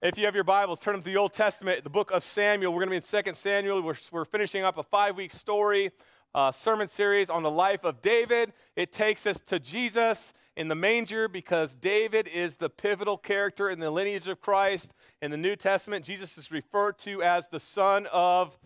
If 0.00 0.16
you 0.16 0.26
have 0.26 0.34
your 0.36 0.44
Bibles, 0.44 0.78
turn 0.78 0.94
to 0.94 1.00
the 1.00 1.16
Old 1.16 1.32
Testament, 1.32 1.82
the 1.82 1.90
book 1.90 2.12
of 2.12 2.22
Samuel. 2.22 2.72
We're 2.72 2.86
going 2.86 3.00
to 3.00 3.08
be 3.10 3.18
in 3.18 3.24
2 3.24 3.34
Samuel. 3.34 3.82
We're, 3.82 3.96
we're 4.12 4.24
finishing 4.24 4.62
up 4.62 4.78
a 4.78 4.84
five 4.84 5.16
week 5.16 5.32
story, 5.32 5.90
uh, 6.36 6.52
sermon 6.52 6.86
series 6.86 7.28
on 7.28 7.42
the 7.42 7.50
life 7.50 7.82
of 7.82 8.00
David. 8.00 8.52
It 8.76 8.92
takes 8.92 9.26
us 9.26 9.40
to 9.46 9.58
Jesus 9.58 10.32
in 10.56 10.68
the 10.68 10.76
manger 10.76 11.26
because 11.26 11.74
David 11.74 12.28
is 12.28 12.54
the 12.54 12.70
pivotal 12.70 13.18
character 13.18 13.68
in 13.68 13.80
the 13.80 13.90
lineage 13.90 14.28
of 14.28 14.40
Christ. 14.40 14.94
In 15.20 15.32
the 15.32 15.36
New 15.36 15.56
Testament, 15.56 16.04
Jesus 16.04 16.38
is 16.38 16.52
referred 16.52 16.96
to 17.00 17.20
as 17.24 17.48
the 17.48 17.58
son 17.58 18.06
of 18.12 18.56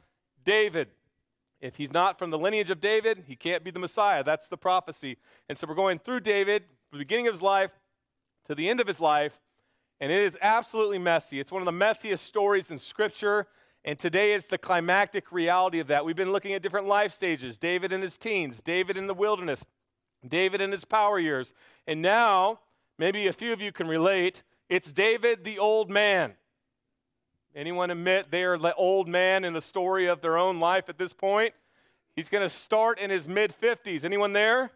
David. 0.44 0.88
If 1.62 1.76
he's 1.76 1.94
not 1.94 2.18
from 2.18 2.28
the 2.28 2.38
lineage 2.38 2.68
of 2.68 2.78
David, 2.78 3.24
he 3.26 3.36
can't 3.36 3.64
be 3.64 3.70
the 3.70 3.78
Messiah. 3.78 4.22
That's 4.22 4.48
the 4.48 4.58
prophecy. 4.58 5.16
And 5.48 5.56
so 5.56 5.66
we're 5.66 5.76
going 5.76 5.98
through 5.98 6.20
David, 6.20 6.64
the 6.90 6.98
beginning 6.98 7.26
of 7.26 7.32
his 7.32 7.40
life 7.40 7.70
to 8.48 8.54
the 8.54 8.68
end 8.68 8.82
of 8.82 8.86
his 8.86 9.00
life 9.00 9.38
and 10.02 10.10
it 10.10 10.20
is 10.20 10.36
absolutely 10.42 10.98
messy. 10.98 11.38
It's 11.38 11.52
one 11.52 11.62
of 11.62 11.66
the 11.66 11.70
messiest 11.70 12.18
stories 12.18 12.72
in 12.72 12.80
Scripture, 12.80 13.46
and 13.84 13.96
today 13.96 14.32
is 14.32 14.46
the 14.46 14.58
climactic 14.58 15.30
reality 15.30 15.78
of 15.78 15.86
that. 15.86 16.04
We've 16.04 16.16
been 16.16 16.32
looking 16.32 16.54
at 16.54 16.60
different 16.60 16.88
life 16.88 17.12
stages 17.12 17.56
David 17.56 17.92
in 17.92 18.02
his 18.02 18.16
teens, 18.16 18.60
David 18.60 18.96
in 18.96 19.06
the 19.06 19.14
wilderness, 19.14 19.64
David 20.26 20.60
in 20.60 20.72
his 20.72 20.84
power 20.84 21.20
years. 21.20 21.54
And 21.86 22.02
now, 22.02 22.58
maybe 22.98 23.28
a 23.28 23.32
few 23.32 23.52
of 23.52 23.60
you 23.60 23.70
can 23.70 23.86
relate, 23.86 24.42
it's 24.68 24.90
David 24.90 25.44
the 25.44 25.60
old 25.60 25.88
man. 25.88 26.34
Anyone 27.54 27.92
admit 27.92 28.32
they 28.32 28.42
are 28.42 28.58
the 28.58 28.74
old 28.74 29.06
man 29.06 29.44
in 29.44 29.52
the 29.52 29.62
story 29.62 30.08
of 30.08 30.20
their 30.20 30.36
own 30.36 30.58
life 30.58 30.88
at 30.88 30.98
this 30.98 31.12
point? 31.12 31.54
He's 32.16 32.28
going 32.28 32.42
to 32.42 32.52
start 32.52 32.98
in 32.98 33.08
his 33.08 33.28
mid 33.28 33.54
50s. 33.62 34.02
Anyone 34.02 34.32
there? 34.32 34.72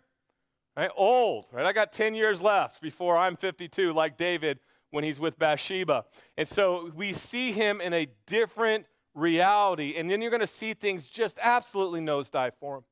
Right? 0.77 0.91
Old, 0.97 1.47
right? 1.51 1.67
I 1.67 1.73
got 1.73 1.93
10 1.93 2.15
years 2.15 2.41
left 2.41 2.81
before 2.81 3.19
I'm 3.19 3.35
52, 3.35 3.93
like 3.93 4.17
David 4.17 4.61
when 4.91 5.05
he's 5.05 5.21
with 5.21 5.39
Bathsheba. 5.39 6.05
And 6.37 6.47
so 6.47 6.91
we 6.95 7.13
see 7.13 7.53
him 7.53 7.81
in 7.81 7.93
a 7.93 8.07
different 8.27 8.87
reality. 9.15 9.95
And 9.97 10.11
then 10.11 10.23
you're 10.23 10.31
going 10.31 10.41
to 10.41 10.47
see 10.47 10.75
things 10.75 11.09
just 11.09 11.39
absolutely 11.43 12.01
nosedive 12.01 12.53
for 12.61 12.79
him. 12.79 12.85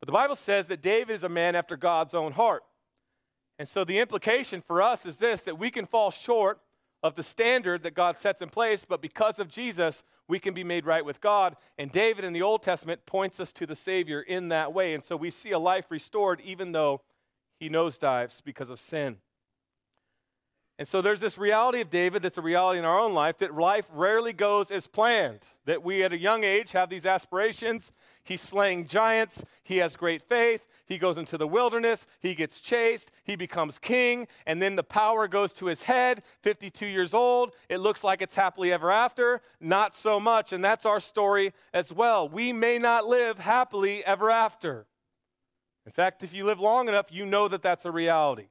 But 0.00 0.06
the 0.06 0.12
Bible 0.12 0.36
says 0.36 0.66
that 0.68 0.80
David 0.80 1.12
is 1.12 1.24
a 1.24 1.28
man 1.28 1.54
after 1.54 1.76
God's 1.76 2.14
own 2.14 2.32
heart. 2.32 2.62
And 3.58 3.68
so 3.68 3.84
the 3.84 3.98
implication 3.98 4.62
for 4.62 4.80
us 4.80 5.04
is 5.04 5.16
this 5.16 5.42
that 5.42 5.58
we 5.58 5.70
can 5.70 5.84
fall 5.84 6.10
short 6.10 6.60
of 7.02 7.14
the 7.14 7.22
standard 7.22 7.82
that 7.82 7.94
God 7.94 8.18
sets 8.18 8.42
in 8.42 8.50
place, 8.50 8.84
but 8.86 9.00
because 9.00 9.38
of 9.38 9.48
Jesus, 9.48 10.02
we 10.28 10.38
can 10.38 10.52
be 10.52 10.64
made 10.64 10.84
right 10.84 11.04
with 11.04 11.20
God. 11.20 11.56
And 11.78 11.90
David 11.90 12.24
in 12.24 12.32
the 12.32 12.42
Old 12.42 12.62
Testament 12.62 13.06
points 13.06 13.40
us 13.40 13.52
to 13.54 13.66
the 13.66 13.76
Savior 13.76 14.20
in 14.20 14.48
that 14.48 14.72
way. 14.72 14.94
And 14.94 15.02
so 15.02 15.16
we 15.16 15.30
see 15.30 15.50
a 15.50 15.58
life 15.58 15.86
restored 15.90 16.40
even 16.42 16.72
though 16.72 17.00
he 17.58 17.68
nosedives 17.68 18.42
because 18.42 18.70
of 18.70 18.78
sin. 18.78 19.16
And 20.80 20.88
so 20.88 21.02
there's 21.02 21.20
this 21.20 21.36
reality 21.36 21.82
of 21.82 21.90
David 21.90 22.22
that's 22.22 22.38
a 22.38 22.40
reality 22.40 22.78
in 22.78 22.86
our 22.86 22.98
own 22.98 23.12
life 23.12 23.36
that 23.40 23.54
life 23.54 23.84
rarely 23.92 24.32
goes 24.32 24.70
as 24.70 24.86
planned. 24.86 25.40
That 25.66 25.84
we 25.84 26.02
at 26.02 26.14
a 26.14 26.18
young 26.18 26.42
age 26.42 26.72
have 26.72 26.88
these 26.88 27.04
aspirations. 27.04 27.92
He's 28.24 28.40
slaying 28.40 28.86
giants. 28.86 29.44
He 29.62 29.76
has 29.76 29.94
great 29.94 30.22
faith. 30.22 30.66
He 30.86 30.96
goes 30.96 31.18
into 31.18 31.36
the 31.36 31.46
wilderness. 31.46 32.06
He 32.18 32.34
gets 32.34 32.60
chased. 32.60 33.10
He 33.24 33.36
becomes 33.36 33.76
king. 33.76 34.26
And 34.46 34.62
then 34.62 34.74
the 34.74 34.82
power 34.82 35.28
goes 35.28 35.52
to 35.54 35.66
his 35.66 35.82
head. 35.82 36.22
52 36.40 36.86
years 36.86 37.12
old. 37.12 37.52
It 37.68 37.80
looks 37.80 38.02
like 38.02 38.22
it's 38.22 38.34
happily 38.34 38.72
ever 38.72 38.90
after. 38.90 39.42
Not 39.60 39.94
so 39.94 40.18
much. 40.18 40.50
And 40.54 40.64
that's 40.64 40.86
our 40.86 40.98
story 40.98 41.52
as 41.74 41.92
well. 41.92 42.26
We 42.26 42.54
may 42.54 42.78
not 42.78 43.04
live 43.04 43.38
happily 43.38 44.02
ever 44.06 44.30
after. 44.30 44.86
In 45.84 45.92
fact, 45.92 46.22
if 46.22 46.32
you 46.32 46.44
live 46.44 46.58
long 46.58 46.88
enough, 46.88 47.08
you 47.10 47.26
know 47.26 47.48
that 47.48 47.60
that's 47.60 47.84
a 47.84 47.90
reality. 47.90 48.46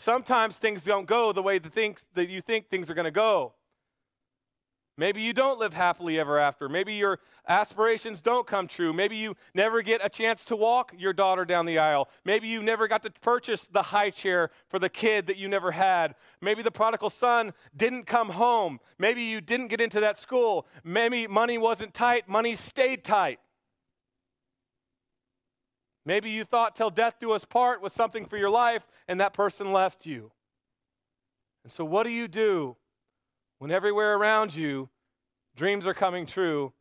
Sometimes 0.00 0.58
things 0.58 0.84
don't 0.84 1.08
go 1.08 1.32
the 1.32 1.42
way 1.42 1.58
the 1.58 1.68
things 1.68 2.06
that 2.14 2.28
you 2.28 2.40
think 2.40 2.68
things 2.68 2.88
are 2.88 2.94
going 2.94 3.04
to 3.04 3.10
go. 3.10 3.54
Maybe 4.96 5.22
you 5.22 5.32
don't 5.32 5.58
live 5.58 5.74
happily 5.74 6.20
ever 6.20 6.38
after. 6.38 6.68
Maybe 6.68 6.94
your 6.94 7.18
aspirations 7.48 8.20
don't 8.20 8.46
come 8.46 8.68
true. 8.68 8.92
Maybe 8.92 9.16
you 9.16 9.34
never 9.54 9.82
get 9.82 10.00
a 10.04 10.08
chance 10.08 10.44
to 10.46 10.56
walk 10.56 10.94
your 10.96 11.12
daughter 11.12 11.44
down 11.44 11.66
the 11.66 11.80
aisle. 11.80 12.08
Maybe 12.24 12.46
you 12.46 12.62
never 12.62 12.86
got 12.86 13.02
to 13.02 13.10
purchase 13.10 13.66
the 13.66 13.82
high 13.82 14.10
chair 14.10 14.50
for 14.68 14.78
the 14.78 14.88
kid 14.88 15.26
that 15.26 15.36
you 15.36 15.48
never 15.48 15.72
had. 15.72 16.14
Maybe 16.40 16.62
the 16.62 16.70
prodigal 16.70 17.10
son 17.10 17.52
didn't 17.76 18.04
come 18.04 18.30
home. 18.30 18.78
Maybe 19.00 19.22
you 19.22 19.40
didn't 19.40 19.66
get 19.66 19.80
into 19.80 19.98
that 19.98 20.16
school. 20.16 20.68
Maybe 20.84 21.26
money 21.26 21.58
wasn't 21.58 21.92
tight, 21.92 22.28
money 22.28 22.54
stayed 22.54 23.02
tight. 23.02 23.40
Maybe 26.08 26.30
you 26.30 26.44
thought 26.44 26.74
till 26.74 26.88
death 26.88 27.16
do 27.20 27.32
us 27.32 27.44
part 27.44 27.82
was 27.82 27.92
something 27.92 28.24
for 28.24 28.38
your 28.38 28.48
life, 28.48 28.86
and 29.06 29.20
that 29.20 29.34
person 29.34 29.74
left 29.74 30.06
you. 30.06 30.32
And 31.64 31.70
so, 31.70 31.84
what 31.84 32.04
do 32.04 32.08
you 32.08 32.26
do 32.26 32.76
when 33.58 33.70
everywhere 33.70 34.16
around 34.16 34.56
you 34.56 34.88
dreams 35.54 35.86
are 35.86 35.92
coming 35.92 36.24
true 36.24 36.72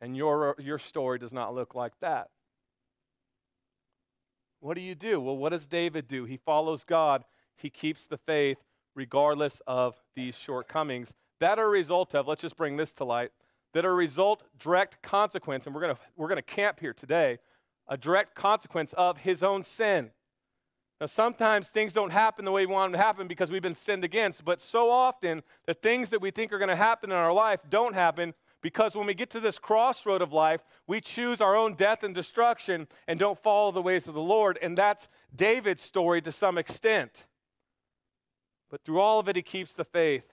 and 0.00 0.16
your, 0.16 0.56
your 0.58 0.80
story 0.80 1.16
does 1.16 1.32
not 1.32 1.54
look 1.54 1.76
like 1.76 1.92
that? 2.00 2.30
What 4.58 4.74
do 4.74 4.80
you 4.80 4.96
do? 4.96 5.20
Well, 5.20 5.36
what 5.36 5.50
does 5.50 5.68
David 5.68 6.08
do? 6.08 6.24
He 6.24 6.36
follows 6.36 6.82
God, 6.82 7.22
he 7.54 7.70
keeps 7.70 8.08
the 8.08 8.18
faith 8.18 8.58
regardless 8.96 9.62
of 9.68 10.02
these 10.16 10.36
shortcomings 10.36 11.14
that 11.38 11.60
are 11.60 11.66
a 11.66 11.70
result 11.70 12.16
of, 12.16 12.26
let's 12.26 12.42
just 12.42 12.56
bring 12.56 12.78
this 12.78 12.92
to 12.94 13.04
light, 13.04 13.30
that 13.74 13.84
are 13.84 13.92
a 13.92 13.94
result, 13.94 14.42
direct 14.58 15.02
consequence, 15.02 15.66
and 15.66 15.74
we're 15.74 15.82
going 15.82 15.94
to 15.94 16.00
we're 16.16 16.26
going 16.26 16.34
to 16.34 16.42
camp 16.42 16.80
here 16.80 16.92
today 16.92 17.38
a 17.88 17.96
direct 17.96 18.34
consequence 18.34 18.92
of 18.94 19.18
his 19.18 19.42
own 19.42 19.62
sin. 19.62 20.10
Now, 21.00 21.06
sometimes 21.06 21.68
things 21.68 21.92
don't 21.92 22.10
happen 22.10 22.44
the 22.44 22.52
way 22.52 22.64
we 22.64 22.72
want 22.72 22.92
them 22.92 22.98
to 22.98 23.04
happen 23.04 23.28
because 23.28 23.50
we've 23.50 23.62
been 23.62 23.74
sinned 23.74 24.02
against, 24.02 24.44
but 24.44 24.62
so 24.62 24.90
often 24.90 25.42
the 25.66 25.74
things 25.74 26.10
that 26.10 26.22
we 26.22 26.30
think 26.30 26.52
are 26.52 26.58
going 26.58 26.70
to 26.70 26.76
happen 26.76 27.10
in 27.10 27.16
our 27.16 27.32
life 27.32 27.60
don't 27.68 27.94
happen 27.94 28.32
because 28.62 28.96
when 28.96 29.06
we 29.06 29.14
get 29.14 29.30
to 29.30 29.40
this 29.40 29.58
crossroad 29.58 30.22
of 30.22 30.32
life, 30.32 30.64
we 30.86 31.00
choose 31.00 31.40
our 31.40 31.54
own 31.54 31.74
death 31.74 32.02
and 32.02 32.14
destruction 32.14 32.88
and 33.06 33.18
don't 33.18 33.38
follow 33.38 33.70
the 33.70 33.82
ways 33.82 34.08
of 34.08 34.14
the 34.14 34.20
Lord. 34.20 34.58
And 34.62 34.76
that's 34.76 35.08
David's 35.34 35.82
story 35.82 36.22
to 36.22 36.32
some 36.32 36.56
extent. 36.56 37.26
But 38.70 38.84
through 38.84 39.00
all 39.00 39.20
of 39.20 39.28
it, 39.28 39.36
he 39.36 39.42
keeps 39.42 39.74
the 39.74 39.84
faith. 39.84 40.32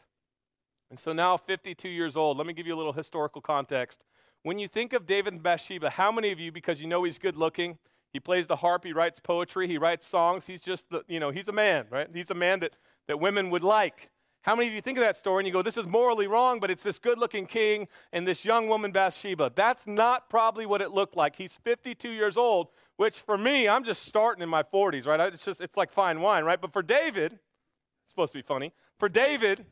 And 0.90 0.98
so 0.98 1.12
now, 1.12 1.38
52 1.38 1.90
years 1.90 2.16
old, 2.16 2.38
let 2.38 2.48
me 2.48 2.54
give 2.54 2.66
you 2.66 2.74
a 2.74 2.78
little 2.78 2.94
historical 2.94 3.42
context. 3.42 4.06
When 4.44 4.60
you 4.60 4.68
think 4.68 4.94
of 4.94 5.06
David 5.06 5.34
and 5.34 5.42
Bathsheba, 5.42 5.90
how 5.90 6.12
many 6.12 6.32
of 6.32 6.40
you, 6.40 6.52
because 6.52 6.82
you 6.82 6.88
know 6.88 7.04
he's 7.04 7.18
good 7.18 7.38
looking, 7.38 7.78
he 8.12 8.20
plays 8.20 8.46
the 8.46 8.58
harp, 8.58 8.84
he 8.84 8.94
writes 8.94 9.20
poetry, 9.20 9.68
he 9.68 9.78
writes 9.78 10.06
songs, 10.06 10.46
he's 10.46 10.62
just, 10.62 10.90
the, 10.90 11.04
you 11.08 11.20
know, 11.20 11.32
he's 11.32 11.48
a 11.48 11.54
man, 11.54 11.88
right? 11.90 12.08
He's 12.14 12.30
a 12.30 12.36
man 12.36 12.60
that, 12.60 12.76
that 13.08 13.20
women 13.20 13.50
would 13.50 13.64
like. 13.64 14.12
How 14.42 14.56
many 14.58 14.68
of 14.68 14.74
you 14.74 14.82
think 14.82 14.98
of 14.98 15.04
that 15.04 15.16
story 15.16 15.40
and 15.40 15.48
you 15.48 15.54
go, 15.54 15.62
this 15.62 15.78
is 15.78 15.88
morally 15.88 16.28
wrong, 16.28 16.60
but 16.60 16.70
it's 16.70 16.84
this 16.84 17.00
good 17.00 17.18
looking 17.18 17.46
king 17.46 17.88
and 18.12 18.28
this 18.28 18.44
young 18.44 18.68
woman, 18.68 18.92
Bathsheba? 18.92 19.54
That's 19.56 19.88
not 19.88 20.30
probably 20.30 20.66
what 20.66 20.82
it 20.82 20.92
looked 20.92 21.16
like. 21.16 21.38
He's 21.38 21.58
52 21.64 22.10
years 22.10 22.36
old, 22.36 22.68
which 22.98 23.20
for 23.20 23.38
me, 23.38 23.70
I'm 23.70 23.86
just 23.86 24.04
starting 24.04 24.44
in 24.44 24.50
my 24.50 24.62
40s, 24.62 25.08
right? 25.08 25.34
It's 25.34 25.46
just, 25.46 25.62
it's 25.62 25.78
like 25.78 25.94
fine 25.94 26.20
wine, 26.20 26.44
right? 26.44 26.60
But 26.60 26.74
for 26.74 26.84
David, 26.84 27.32
it's 27.32 28.10
supposed 28.10 28.34
to 28.34 28.40
be 28.40 28.44
funny. 28.44 28.74
For 29.00 29.08
David, 29.08 29.66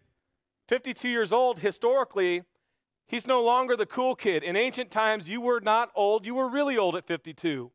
52 0.69 1.09
years 1.09 1.33
old, 1.33 1.59
historically, 1.59 2.43
He's 3.11 3.27
no 3.27 3.43
longer 3.43 3.75
the 3.75 3.85
cool 3.85 4.15
kid. 4.15 4.41
In 4.41 4.55
ancient 4.55 4.89
times, 4.89 5.27
you 5.27 5.41
were 5.41 5.59
not 5.59 5.91
old, 5.95 6.25
you 6.25 6.33
were 6.33 6.47
really 6.47 6.77
old 6.77 6.95
at 6.95 7.05
52. 7.05 7.69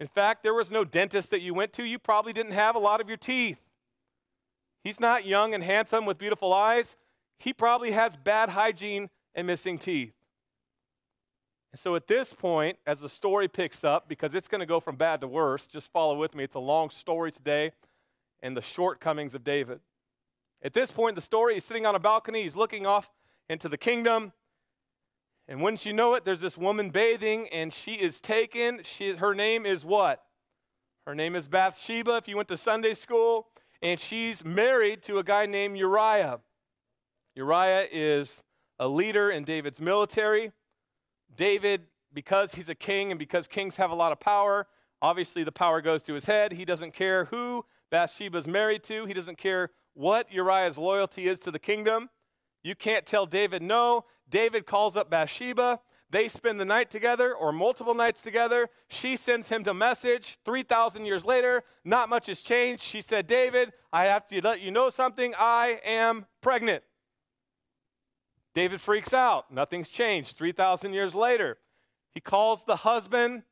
In 0.00 0.06
fact, 0.08 0.42
there 0.42 0.52
was 0.52 0.72
no 0.72 0.84
dentist 0.84 1.30
that 1.30 1.42
you 1.42 1.54
went 1.54 1.72
to. 1.74 1.84
You 1.84 2.00
probably 2.00 2.32
didn't 2.32 2.52
have 2.52 2.74
a 2.74 2.80
lot 2.80 3.00
of 3.00 3.06
your 3.06 3.16
teeth. 3.16 3.60
He's 4.82 4.98
not 4.98 5.24
young 5.24 5.54
and 5.54 5.62
handsome 5.62 6.06
with 6.06 6.18
beautiful 6.18 6.52
eyes. 6.52 6.96
He 7.38 7.52
probably 7.52 7.92
has 7.92 8.16
bad 8.16 8.48
hygiene 8.48 9.10
and 9.32 9.46
missing 9.46 9.78
teeth. 9.78 10.12
And 11.70 11.78
so 11.78 11.94
at 11.94 12.08
this 12.08 12.32
point, 12.32 12.78
as 12.84 12.98
the 12.98 13.08
story 13.08 13.46
picks 13.46 13.84
up, 13.84 14.08
because 14.08 14.34
it's 14.34 14.48
going 14.48 14.60
to 14.60 14.66
go 14.66 14.80
from 14.80 14.96
bad 14.96 15.20
to 15.20 15.28
worse, 15.28 15.68
just 15.68 15.92
follow 15.92 16.18
with 16.18 16.34
me. 16.34 16.42
It's 16.42 16.56
a 16.56 16.60
long 16.60 16.90
story 16.90 17.30
today 17.30 17.70
and 18.42 18.56
the 18.56 18.62
shortcomings 18.62 19.36
of 19.36 19.44
David. 19.44 19.78
At 20.62 20.72
this 20.72 20.90
point, 20.90 21.14
the 21.14 21.22
story, 21.22 21.54
he's 21.54 21.64
sitting 21.64 21.86
on 21.86 21.94
a 21.94 22.00
balcony, 22.00 22.42
he's 22.42 22.56
looking 22.56 22.86
off 22.86 23.08
into 23.48 23.68
the 23.68 23.78
kingdom. 23.78 24.32
And 25.48 25.62
wouldn't 25.62 25.86
you 25.86 25.94
know 25.94 26.14
it, 26.14 26.26
there's 26.26 26.40
this 26.40 26.58
woman 26.58 26.90
bathing 26.90 27.48
and 27.48 27.72
she 27.72 27.92
is 27.92 28.20
taken. 28.20 28.82
She, 28.84 29.16
her 29.16 29.34
name 29.34 29.64
is 29.64 29.84
what? 29.84 30.22
Her 31.06 31.14
name 31.14 31.34
is 31.34 31.48
Bathsheba, 31.48 32.16
if 32.16 32.28
you 32.28 32.36
went 32.36 32.48
to 32.48 32.56
Sunday 32.58 32.92
school. 32.92 33.48
And 33.80 33.98
she's 33.98 34.44
married 34.44 35.02
to 35.04 35.18
a 35.18 35.24
guy 35.24 35.46
named 35.46 35.78
Uriah. 35.78 36.40
Uriah 37.34 37.86
is 37.90 38.42
a 38.78 38.88
leader 38.88 39.30
in 39.30 39.44
David's 39.44 39.80
military. 39.80 40.52
David, 41.34 41.82
because 42.12 42.54
he's 42.54 42.68
a 42.68 42.74
king 42.74 43.10
and 43.10 43.18
because 43.18 43.46
kings 43.46 43.76
have 43.76 43.90
a 43.90 43.94
lot 43.94 44.12
of 44.12 44.20
power, 44.20 44.66
obviously 45.00 45.44
the 45.44 45.52
power 45.52 45.80
goes 45.80 46.02
to 46.02 46.14
his 46.14 46.26
head. 46.26 46.52
He 46.52 46.66
doesn't 46.66 46.92
care 46.92 47.26
who 47.26 47.64
Bathsheba's 47.90 48.46
married 48.46 48.82
to, 48.84 49.06
he 49.06 49.14
doesn't 49.14 49.38
care 49.38 49.70
what 49.94 50.30
Uriah's 50.30 50.76
loyalty 50.76 51.26
is 51.26 51.38
to 51.40 51.50
the 51.50 51.58
kingdom. 51.58 52.10
You 52.68 52.74
can't 52.74 53.06
tell 53.06 53.24
David 53.24 53.62
no. 53.62 54.04
David 54.28 54.66
calls 54.66 54.94
up 54.94 55.08
Bathsheba. 55.08 55.80
They 56.10 56.28
spend 56.28 56.60
the 56.60 56.66
night 56.66 56.90
together 56.90 57.34
or 57.34 57.50
multiple 57.50 57.94
nights 57.94 58.20
together. 58.20 58.68
She 58.88 59.16
sends 59.16 59.48
him 59.48 59.64
a 59.66 59.72
message. 59.72 60.38
3,000 60.44 61.06
years 61.06 61.24
later, 61.24 61.64
not 61.82 62.10
much 62.10 62.26
has 62.26 62.42
changed. 62.42 62.82
She 62.82 63.00
said, 63.00 63.26
David, 63.26 63.72
I 63.90 64.04
have 64.04 64.28
to 64.28 64.42
let 64.42 64.60
you 64.60 64.70
know 64.70 64.90
something. 64.90 65.32
I 65.38 65.80
am 65.82 66.26
pregnant. 66.42 66.84
David 68.54 68.82
freaks 68.82 69.14
out. 69.14 69.50
Nothing's 69.50 69.88
changed. 69.88 70.36
3,000 70.36 70.92
years 70.92 71.14
later, 71.14 71.56
he 72.12 72.20
calls 72.20 72.64
the 72.64 72.76
husband. 72.76 73.44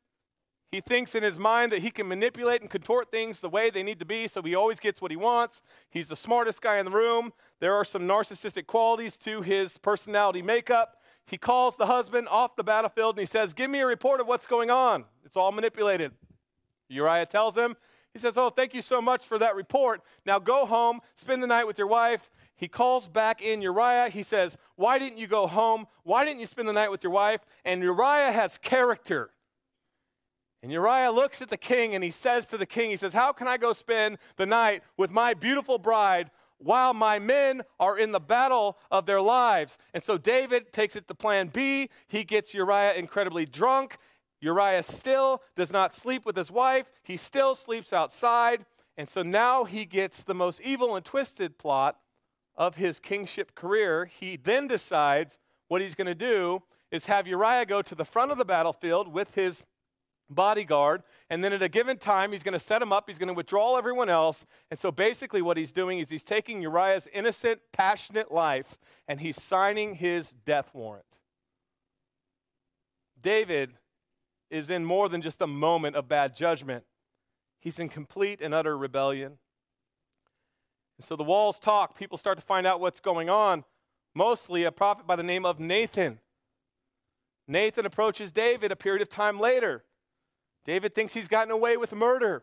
He 0.71 0.81
thinks 0.81 1.15
in 1.15 1.23
his 1.23 1.39
mind 1.39 1.71
that 1.73 1.81
he 1.81 1.91
can 1.91 2.09
manipulate 2.09 2.61
and 2.61 2.69
contort 2.69 3.11
things 3.11 3.41
the 3.41 3.49
way 3.49 3.71
they 3.71 3.83
need 3.83 4.01
to 4.01 4.05
be, 4.05 4.27
so 4.27 4.43
he 4.43 4.55
always 4.55 4.81
gets 4.81 5.01
what 5.01 5.13
he 5.13 5.17
wants. 5.17 5.63
He's 5.89 6.09
the 6.09 6.17
smartest 6.17 6.61
guy 6.61 6.79
in 6.79 6.85
the 6.85 6.91
room. 6.91 7.33
There 7.61 7.75
are 7.75 7.85
some 7.85 8.03
narcissistic 8.03 8.67
qualities 8.67 9.17
to 9.19 9.43
his 9.43 9.79
personality 9.79 10.43
makeup. 10.43 11.01
He 11.25 11.39
calls 11.39 11.77
the 11.77 11.87
husband 11.87 12.29
off 12.29 12.57
the 12.57 12.65
battlefield 12.65 13.15
and 13.15 13.21
he 13.21 13.27
says, 13.27 13.53
Give 13.53 13.71
me 13.71 13.81
a 13.81 13.87
report 13.87 14.21
of 14.21 14.27
what's 14.27 14.47
going 14.47 14.71
on. 14.71 15.05
It's 15.25 15.37
all 15.37 15.53
manipulated. 15.53 16.13
Uriah 16.89 17.27
tells 17.27 17.57
him, 17.57 17.77
He 18.13 18.19
says, 18.19 18.37
Oh, 18.37 18.51
thank 18.51 18.75
you 18.75 18.83
so 18.83 19.01
much 19.01 19.25
for 19.25 19.39
that 19.39 19.57
report. 19.57 20.03
Now 20.25 20.39
go 20.39 20.67
home, 20.67 21.01
spend 21.15 21.43
the 21.43 21.49
night 21.49 21.67
with 21.67 21.79
your 21.79 21.89
wife. 21.89 22.29
He 22.57 22.69
calls 22.69 23.07
back 23.07 23.43
in 23.43 23.61
Uriah. 23.61 24.09
He 24.09 24.23
says, 24.23 24.57
Why 24.77 24.99
didn't 24.99 25.19
you 25.19 25.27
go 25.27 25.47
home? 25.47 25.87
Why 26.03 26.25
didn't 26.25 26.41
you 26.41 26.47
spend 26.47 26.69
the 26.69 26.73
night 26.73 26.91
with 26.91 27.05
your 27.05 27.13
wife? 27.13 27.41
And 27.65 27.83
Uriah 27.83 28.33
has 28.33 28.59
character. 28.59 29.31
And 30.67 30.73
Uriah 30.73 31.13
looks 31.13 31.41
at 31.41 31.49
the 31.49 31.57
king 31.57 31.95
and 31.95 32.03
he 32.03 32.11
says 32.11 32.47
to 32.47 32.59
the 32.59 32.67
king, 32.67 32.91
He 32.91 32.97
says, 32.97 33.13
How 33.13 33.33
can 33.33 33.47
I 33.47 33.57
go 33.57 33.73
spend 33.73 34.19
the 34.35 34.47
night 34.47 34.83
with 34.97 35.13
my 35.13 35.33
beautiful 35.33 35.79
bride 35.79 36.29
while 36.59 36.93
my 36.93 37.21
men 37.21 37.63
are 37.79 37.97
in 37.97 38.11
the 38.11 38.19
battle 38.19 38.77
of 38.91 39.07
their 39.07 39.21
lives? 39.21 39.79
And 39.95 40.03
so 40.03 40.19
David 40.19 40.73
takes 40.73 40.97
it 40.97 41.07
to 41.07 41.15
plan 41.15 41.53
B. 41.55 41.89
He 42.09 42.25
gets 42.25 42.53
Uriah 42.53 42.95
incredibly 42.95 43.47
drunk. 43.47 43.99
Uriah 44.41 44.83
still 44.83 45.41
does 45.55 45.71
not 45.71 45.95
sleep 45.95 46.27
with 46.27 46.37
his 46.37 46.51
wife, 46.51 46.91
he 47.05 47.17
still 47.17 47.55
sleeps 47.55 47.93
outside. 47.93 48.67
And 48.97 49.09
so 49.09 49.23
now 49.23 49.67
he 49.67 49.85
gets 49.85 50.25
the 50.25 50.35
most 50.35 50.61
evil 50.63 50.97
and 50.97 51.05
twisted 51.05 51.59
plot 51.59 51.97
of 52.57 52.75
his 52.75 52.99
kingship 52.99 53.55
career, 53.55 54.07
he 54.07 54.37
then 54.37 54.67
decides 54.67 55.39
what 55.69 55.81
he's 55.81 55.95
going 55.95 56.09
to 56.09 56.15
do 56.17 56.65
is 56.91 57.07
have 57.07 57.29
Uriah 57.29 57.67
go 57.67 57.83
to 57.83 57.95
the 57.95 58.05
front 58.05 58.33
of 58.33 58.39
the 58.39 58.45
battlefield 58.45 59.07
with 59.07 59.35
his 59.37 59.65
bodyguard, 60.29 61.03
and 61.31 61.43
then 61.43 61.53
at 61.53 61.63
a 61.63 61.69
given 61.69 61.99
time, 61.99 62.33
he's 62.33 62.43
going 62.43 62.53
to 62.53 62.59
set 62.59 62.83
him 62.83 62.93
up, 62.93 63.05
he's 63.09 63.19
going 63.19 63.29
to 63.29 63.35
withdraw 63.35 63.77
everyone 63.77 64.09
else. 64.09 64.45
And 64.71 64.79
so 64.79 64.91
basically, 64.91 65.43
what 65.43 65.57
he's 65.57 65.73
doing 65.73 65.99
is 65.99 66.11
he's 66.11 66.23
taking 66.23 66.61
Uriah's 66.63 67.09
innocent, 67.13 67.61
passionate 67.73 68.33
life 68.33 68.79
and 69.09 69.21
he's 69.21 69.41
signing 69.41 69.95
his 69.95 70.33
death 70.45 70.71
warrant. 70.75 71.05
David 73.21 73.73
is 74.51 74.71
in 74.71 74.85
more 74.85 75.09
than 75.09 75.23
just 75.23 75.41
a 75.41 75.47
moment 75.47 75.97
of 75.97 76.09
bad 76.09 76.37
judgment, 76.37 76.85
he's 77.59 77.79
in 77.79 77.89
complete 77.89 78.41
and 78.41 78.55
utter 78.55 78.77
rebellion. 78.77 79.39
And 80.99 81.05
so 81.05 81.15
the 81.15 81.25
walls 81.25 81.59
talk. 81.59 81.99
People 81.99 82.17
start 82.17 82.39
to 82.39 82.45
find 82.45 82.67
out 82.67 82.81
what's 82.81 83.01
going 83.01 83.29
on. 83.29 83.65
Mostly 84.15 84.65
a 84.65 84.73
prophet 84.73 85.07
by 85.07 85.15
the 85.15 85.23
name 85.23 85.45
of 85.45 85.61
Nathan. 85.61 86.21
Nathan 87.47 87.85
approaches 87.85 88.33
David 88.33 88.73
a 88.73 88.77
period 88.77 89.03
of 89.03 89.11
time 89.11 89.39
later. 89.39 89.85
David 90.67 90.95
thinks 90.95 91.15
he's 91.15 91.29
gotten 91.29 91.53
away 91.53 91.77
with 91.77 91.95
murder. 91.95 92.43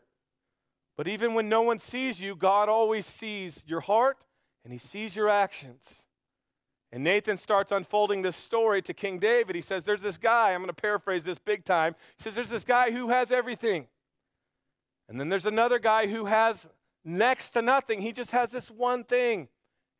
But 0.96 1.08
even 1.08 1.34
when 1.34 1.50
no 1.50 1.62
one 1.62 1.80
sees 1.80 2.22
you, 2.22 2.36
God 2.36 2.70
always 2.70 3.06
sees 3.06 3.64
your 3.68 3.82
heart 3.82 4.26
and 4.64 4.72
he 4.72 4.80
sees 4.80 5.16
your 5.16 5.30
actions. 5.30 6.06
And 6.92 7.04
Nathan 7.04 7.38
starts 7.38 7.72
unfolding 7.72 8.22
this 8.22 8.36
story 8.36 8.82
to 8.84 8.94
King 8.94 9.18
David. 9.18 9.56
He 9.56 9.62
says, 9.62 9.84
There's 9.84 10.04
this 10.04 10.18
guy, 10.18 10.52
I'm 10.52 10.60
going 10.60 10.68
to 10.68 10.74
paraphrase 10.74 11.24
this 11.24 11.40
big 11.40 11.66
time. 11.66 11.96
He 12.18 12.24
says, 12.24 12.36
There's 12.36 12.52
this 12.52 12.64
guy 12.64 12.92
who 12.92 13.10
has 13.10 13.32
everything. 13.32 13.88
And 15.10 15.20
then 15.20 15.30
there's 15.30 15.48
another 15.48 15.80
guy 15.80 16.08
who 16.08 16.26
has 16.26 16.70
next 17.04 17.52
to 17.52 17.62
nothing. 17.62 18.02
He 18.02 18.14
just 18.14 18.32
has 18.32 18.52
this 18.52 18.70
one 18.70 19.04
thing. 19.04 19.50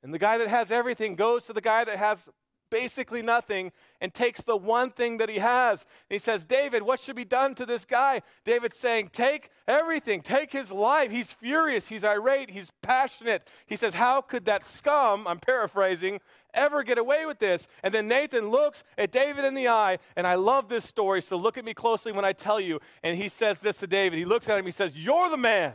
And 0.04 0.14
the 0.14 0.20
guy 0.20 0.38
that 0.38 0.48
has 0.48 0.70
everything 0.70 1.16
goes 1.16 1.46
to 1.46 1.54
the 1.54 1.62
guy 1.62 1.84
that 1.84 1.98
has 1.98 2.30
basically 2.74 3.22
nothing 3.22 3.72
and 4.02 4.12
takes 4.16 4.42
the 4.42 4.58
one 4.58 4.90
thing 4.90 5.18
that 5.18 5.30
he 5.30 5.38
has. 5.38 5.84
And 6.10 6.16
he 6.16 6.18
says, 6.18 6.44
David, 6.44 6.82
what 6.82 7.00
should 7.00 7.16
be 7.16 7.24
done 7.24 7.54
to 7.56 7.68
this 7.68 7.86
guy? 7.86 8.24
David's 8.46 8.80
saying, 8.80 9.10
Take 9.14 9.52
everything, 9.68 10.22
take 10.24 10.52
his 10.52 10.72
life. 10.72 11.12
He's 11.12 11.32
furious, 11.32 11.88
he's 11.88 12.04
irate, 12.04 12.50
he's 12.50 12.72
passionate. 12.82 13.48
He 13.68 13.76
says, 13.76 13.94
How 13.94 14.22
could 14.22 14.46
that 14.46 14.66
scum, 14.66 15.28
I'm 15.28 15.40
paraphrasing, 15.40 16.20
ever 16.52 16.82
get 16.82 16.98
away 16.98 17.28
with 17.28 17.38
this? 17.38 17.68
And 17.84 17.94
then 17.94 18.08
Nathan 18.08 18.50
looks 18.50 18.84
at 18.98 19.12
David 19.12 19.46
in 19.46 19.54
the 19.54 19.68
eye, 19.68 20.00
and 20.16 20.26
I 20.26 20.34
love 20.34 20.68
this 20.68 20.84
story, 20.84 21.22
so 21.22 21.38
look 21.38 21.60
at 21.60 21.66
me 21.66 21.76
closely 21.76 22.12
when 22.12 22.26
I 22.26 22.34
tell 22.34 22.60
you. 22.60 22.80
And 23.04 23.16
he 23.16 23.30
says 23.30 23.60
this 23.60 23.78
to 23.78 23.88
David. 23.88 24.18
He 24.18 24.26
looks 24.26 24.50
at 24.50 24.58
him, 24.58 24.66
he 24.66 24.72
says, 24.72 24.98
You're 24.98 25.30
the 25.30 25.38
man. 25.38 25.74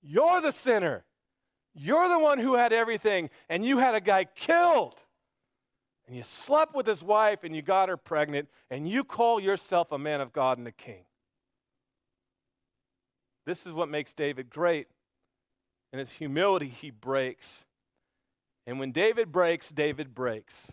You're 0.00 0.40
the 0.40 0.52
sinner. 0.52 1.04
You're 1.74 2.08
the 2.08 2.20
one 2.20 2.38
who 2.38 2.54
had 2.54 2.72
everything, 2.72 3.30
and 3.48 3.64
you 3.64 3.78
had 3.78 3.96
a 3.96 4.00
guy 4.00 4.26
killed. 4.26 4.94
And 6.12 6.18
you 6.18 6.24
slept 6.24 6.74
with 6.74 6.86
his 6.86 7.02
wife, 7.02 7.42
and 7.42 7.56
you 7.56 7.62
got 7.62 7.88
her 7.88 7.96
pregnant, 7.96 8.50
and 8.70 8.86
you 8.86 9.02
call 9.02 9.40
yourself 9.40 9.92
a 9.92 9.98
man 9.98 10.20
of 10.20 10.30
God 10.30 10.58
and 10.58 10.68
a 10.68 10.70
king. 10.70 11.06
This 13.46 13.64
is 13.64 13.72
what 13.72 13.88
makes 13.88 14.12
David 14.12 14.50
great. 14.50 14.88
In 15.90 15.98
his 15.98 16.12
humility, 16.12 16.68
he 16.68 16.90
breaks. 16.90 17.64
And 18.66 18.78
when 18.78 18.92
David 18.92 19.32
breaks, 19.32 19.70
David 19.70 20.14
breaks. 20.14 20.70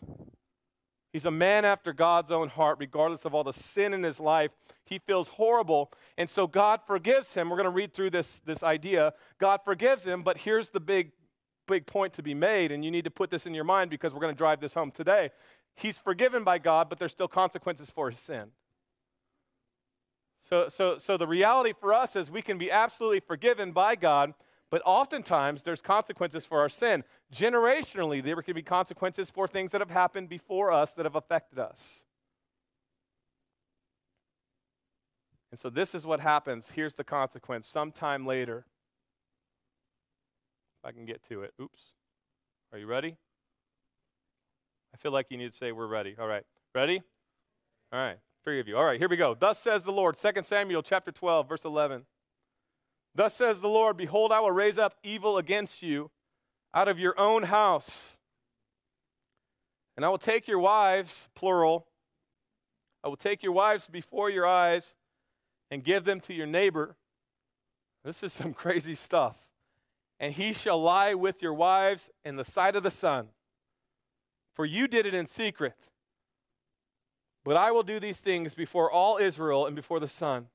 He's 1.14 1.24
a 1.24 1.32
man 1.32 1.64
after 1.64 1.94
God's 1.94 2.32
own 2.32 2.50
heart, 2.50 2.76
regardless 2.78 3.24
of 3.24 3.34
all 3.34 3.46
the 3.46 3.54
sin 3.54 3.94
in 3.94 4.04
his 4.04 4.20
life. 4.20 4.52
He 4.84 5.00
feels 5.00 5.30
horrible. 5.30 5.90
And 6.18 6.30
so 6.30 6.48
God 6.48 6.82
forgives 6.86 7.34
him. 7.34 7.50
We're 7.50 7.56
going 7.56 7.64
to 7.64 7.70
read 7.70 7.94
through 7.94 8.10
this, 8.10 8.40
this 8.40 8.62
idea. 8.62 9.14
God 9.38 9.62
forgives 9.64 10.04
him, 10.04 10.22
but 10.22 10.40
here's 10.40 10.72
the 10.72 10.82
big, 10.82 11.14
big 11.70 11.86
point 11.86 12.14
to 12.14 12.24
be 12.24 12.34
made, 12.34 12.72
and 12.72 12.84
you 12.84 12.92
need 12.92 13.06
to 13.06 13.12
put 13.12 13.30
this 13.30 13.46
in 13.46 13.54
your 13.54 13.64
mind 13.64 13.90
because 13.90 14.14
we're 14.14 14.20
going 14.20 14.34
to 14.34 14.38
drive 14.38 14.60
this 14.60 14.74
home 14.74 14.92
today. 14.92 15.30
He's 15.76 16.00
forgiven 16.00 16.44
by 16.44 16.58
God, 16.58 16.90
but 16.90 17.00
there's 17.00 17.12
still 17.12 17.28
consequences 17.28 17.90
for 17.90 18.10
his 18.10 18.20
sin. 18.20 18.52
So, 20.42 20.68
so, 20.68 20.98
so 20.98 21.16
the 21.16 21.28
reality 21.28 21.74
for 21.80 21.94
us 21.94 22.16
is 22.16 22.32
we 22.32 22.42
can 22.42 22.58
be 22.58 22.72
absolutely 22.72 23.20
forgiven 23.20 23.72
by 23.72 23.96
God, 23.96 24.34
but 24.72 24.82
oftentimes 24.84 25.62
there's 25.62 25.82
consequences 25.82 26.46
for 26.46 26.60
our 26.60 26.70
sin. 26.70 27.04
Generationally, 27.34 28.24
there 28.24 28.42
can 28.42 28.56
be 28.56 28.64
consequences 28.64 29.30
for 29.30 29.48
things 29.48 29.72
that 29.72 29.80
have 29.80 29.92
happened 29.92 30.28
before 30.28 30.72
us 30.72 30.94
that 30.94 31.06
have 31.06 31.16
affected 31.16 31.60
us. 31.60 32.04
And 35.52 35.60
so 35.60 35.70
this 35.70 35.94
is 35.94 36.06
what 36.06 36.20
happens. 36.20 36.70
Here's 36.76 36.96
the 36.96 37.04
consequence. 37.04 37.68
Sometime 37.68 38.26
later, 38.26 38.66
if 40.82 40.88
I 40.88 40.92
can 40.92 41.06
get 41.06 41.22
to 41.30 41.44
it. 41.44 41.54
Oops. 41.62 41.82
Are 42.72 42.80
you 42.80 42.88
ready? 42.88 43.18
I 44.94 44.98
feel 44.98 45.12
like 45.12 45.28
you 45.30 45.38
need 45.38 45.52
to 45.52 45.58
say 45.58 45.72
we're 45.72 45.88
ready. 45.88 46.16
All 46.20 46.28
right. 46.28 46.44
Ready? 46.74 47.02
All 47.92 48.00
right. 48.00 48.18
Three 48.44 48.60
of 48.60 48.68
you. 48.68 48.78
All 48.78 48.86
right, 48.86 49.00
here 49.00 49.10
we 49.10 49.18
go. 49.18 49.36
Thus 49.36 49.60
says 49.60 49.84
the 49.84 49.92
Lord, 49.92 50.16
2 50.16 50.44
Samuel 50.44 50.82
chapter 50.82 51.12
12, 51.12 51.50
verse 51.50 51.66
11. 51.66 52.06
Thus 53.14 53.36
says 53.36 53.60
the 53.60 53.68
Lord 53.68 53.98
Behold, 53.98 54.32
I 54.32 54.40
will 54.40 54.52
raise 54.52 54.78
up 54.78 54.96
evil 55.04 55.38
against 55.38 55.82
you 55.82 56.10
out 56.74 56.88
of 56.88 56.98
your 56.98 57.20
own 57.20 57.44
house. 57.44 58.18
And 59.98 60.06
I 60.06 60.10
will 60.10 60.18
take 60.18 60.48
your 60.48 60.60
wives, 60.60 61.28
plural, 61.36 61.88
I 63.04 63.10
will 63.10 63.18
take 63.18 63.44
your 63.44 63.52
wives 63.52 63.88
before 63.88 64.30
your 64.30 64.48
eyes 64.48 64.96
and 65.70 65.84
give 65.84 66.06
them 66.06 66.20
to 66.22 66.34
your 66.34 66.48
neighbor. 66.48 66.96
This 68.04 68.24
is 68.24 68.32
some 68.32 68.54
crazy 68.56 68.96
stuff. 68.96 69.49
And 70.20 70.34
he 70.34 70.54
shall 70.54 70.82
lie 70.82 71.14
with 71.14 71.42
your 71.42 71.54
wives 71.54 72.10
in 72.26 72.36
the 72.36 72.46
sight 72.46 72.76
of 72.76 72.84
the 72.84 72.92
sun. 72.92 73.30
For 74.54 74.66
you 74.66 74.88
did 74.88 75.06
it 75.06 75.14
in 75.14 75.26
secret. 75.26 75.76
But 77.46 77.56
I 77.56 77.72
will 77.72 77.84
do 77.84 78.00
these 78.00 78.20
things 78.20 78.54
before 78.54 78.92
all 78.92 79.18
Israel 79.18 79.66
and 79.66 79.76
before 79.76 80.00
the 80.00 80.08
sun. 80.08 80.48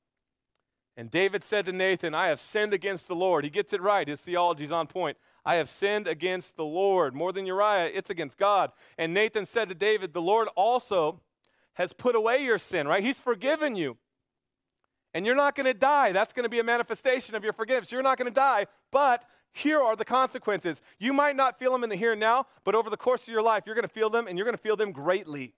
And 0.97 1.11
David 1.11 1.43
said 1.43 1.65
to 1.65 1.73
Nathan, 1.73 2.15
I 2.15 2.27
have 2.27 2.39
sinned 2.39 2.73
against 2.73 3.07
the 3.07 3.15
Lord. 3.15 3.43
He 3.43 3.49
gets 3.49 3.73
it 3.73 3.81
right. 3.81 4.07
His 4.07 4.21
theology's 4.21 4.71
on 4.71 4.87
point. 4.87 5.17
I 5.43 5.55
have 5.55 5.69
sinned 5.69 6.07
against 6.07 6.55
the 6.55 6.63
Lord. 6.63 7.13
More 7.13 7.33
than 7.33 7.45
Uriah, 7.45 7.91
it's 7.93 8.09
against 8.09 8.37
God. 8.37 8.71
And 8.97 9.13
Nathan 9.13 9.45
said 9.45 9.67
to 9.69 9.75
David, 9.75 10.13
The 10.13 10.21
Lord 10.21 10.47
also 10.55 11.19
has 11.73 11.91
put 11.91 12.15
away 12.15 12.43
your 12.43 12.57
sin, 12.57 12.87
right? 12.87 13.03
He's 13.03 13.19
forgiven 13.19 13.75
you. 13.75 13.97
And 15.15 15.25
you're 15.25 15.33
not 15.33 15.55
going 15.55 15.65
to 15.65 15.73
die. 15.73 16.11
That's 16.11 16.33
going 16.33 16.43
to 16.43 16.49
be 16.49 16.59
a 16.59 16.63
manifestation 16.63 17.35
of 17.35 17.43
your 17.43 17.53
forgiveness. 17.53 17.89
You're 17.89 18.03
not 18.03 18.17
going 18.17 18.29
to 18.29 18.35
die, 18.35 18.67
but 18.91 19.23
here 19.53 19.79
are 19.79 19.95
the 19.95 20.03
consequences. 20.03 20.81
You 20.99 21.13
might 21.13 21.37
not 21.37 21.57
feel 21.57 21.71
them 21.71 21.85
in 21.85 21.89
the 21.89 21.95
here 21.95 22.11
and 22.11 22.19
now, 22.19 22.47
but 22.65 22.75
over 22.75 22.89
the 22.89 22.97
course 22.97 23.25
of 23.25 23.31
your 23.31 23.41
life, 23.41 23.63
you're 23.65 23.75
going 23.75 23.87
to 23.87 23.93
feel 23.93 24.09
them, 24.09 24.27
and 24.27 24.37
you're 24.37 24.43
going 24.43 24.57
to 24.57 24.61
feel 24.61 24.75
them 24.75 24.91
greatly. 24.91 25.53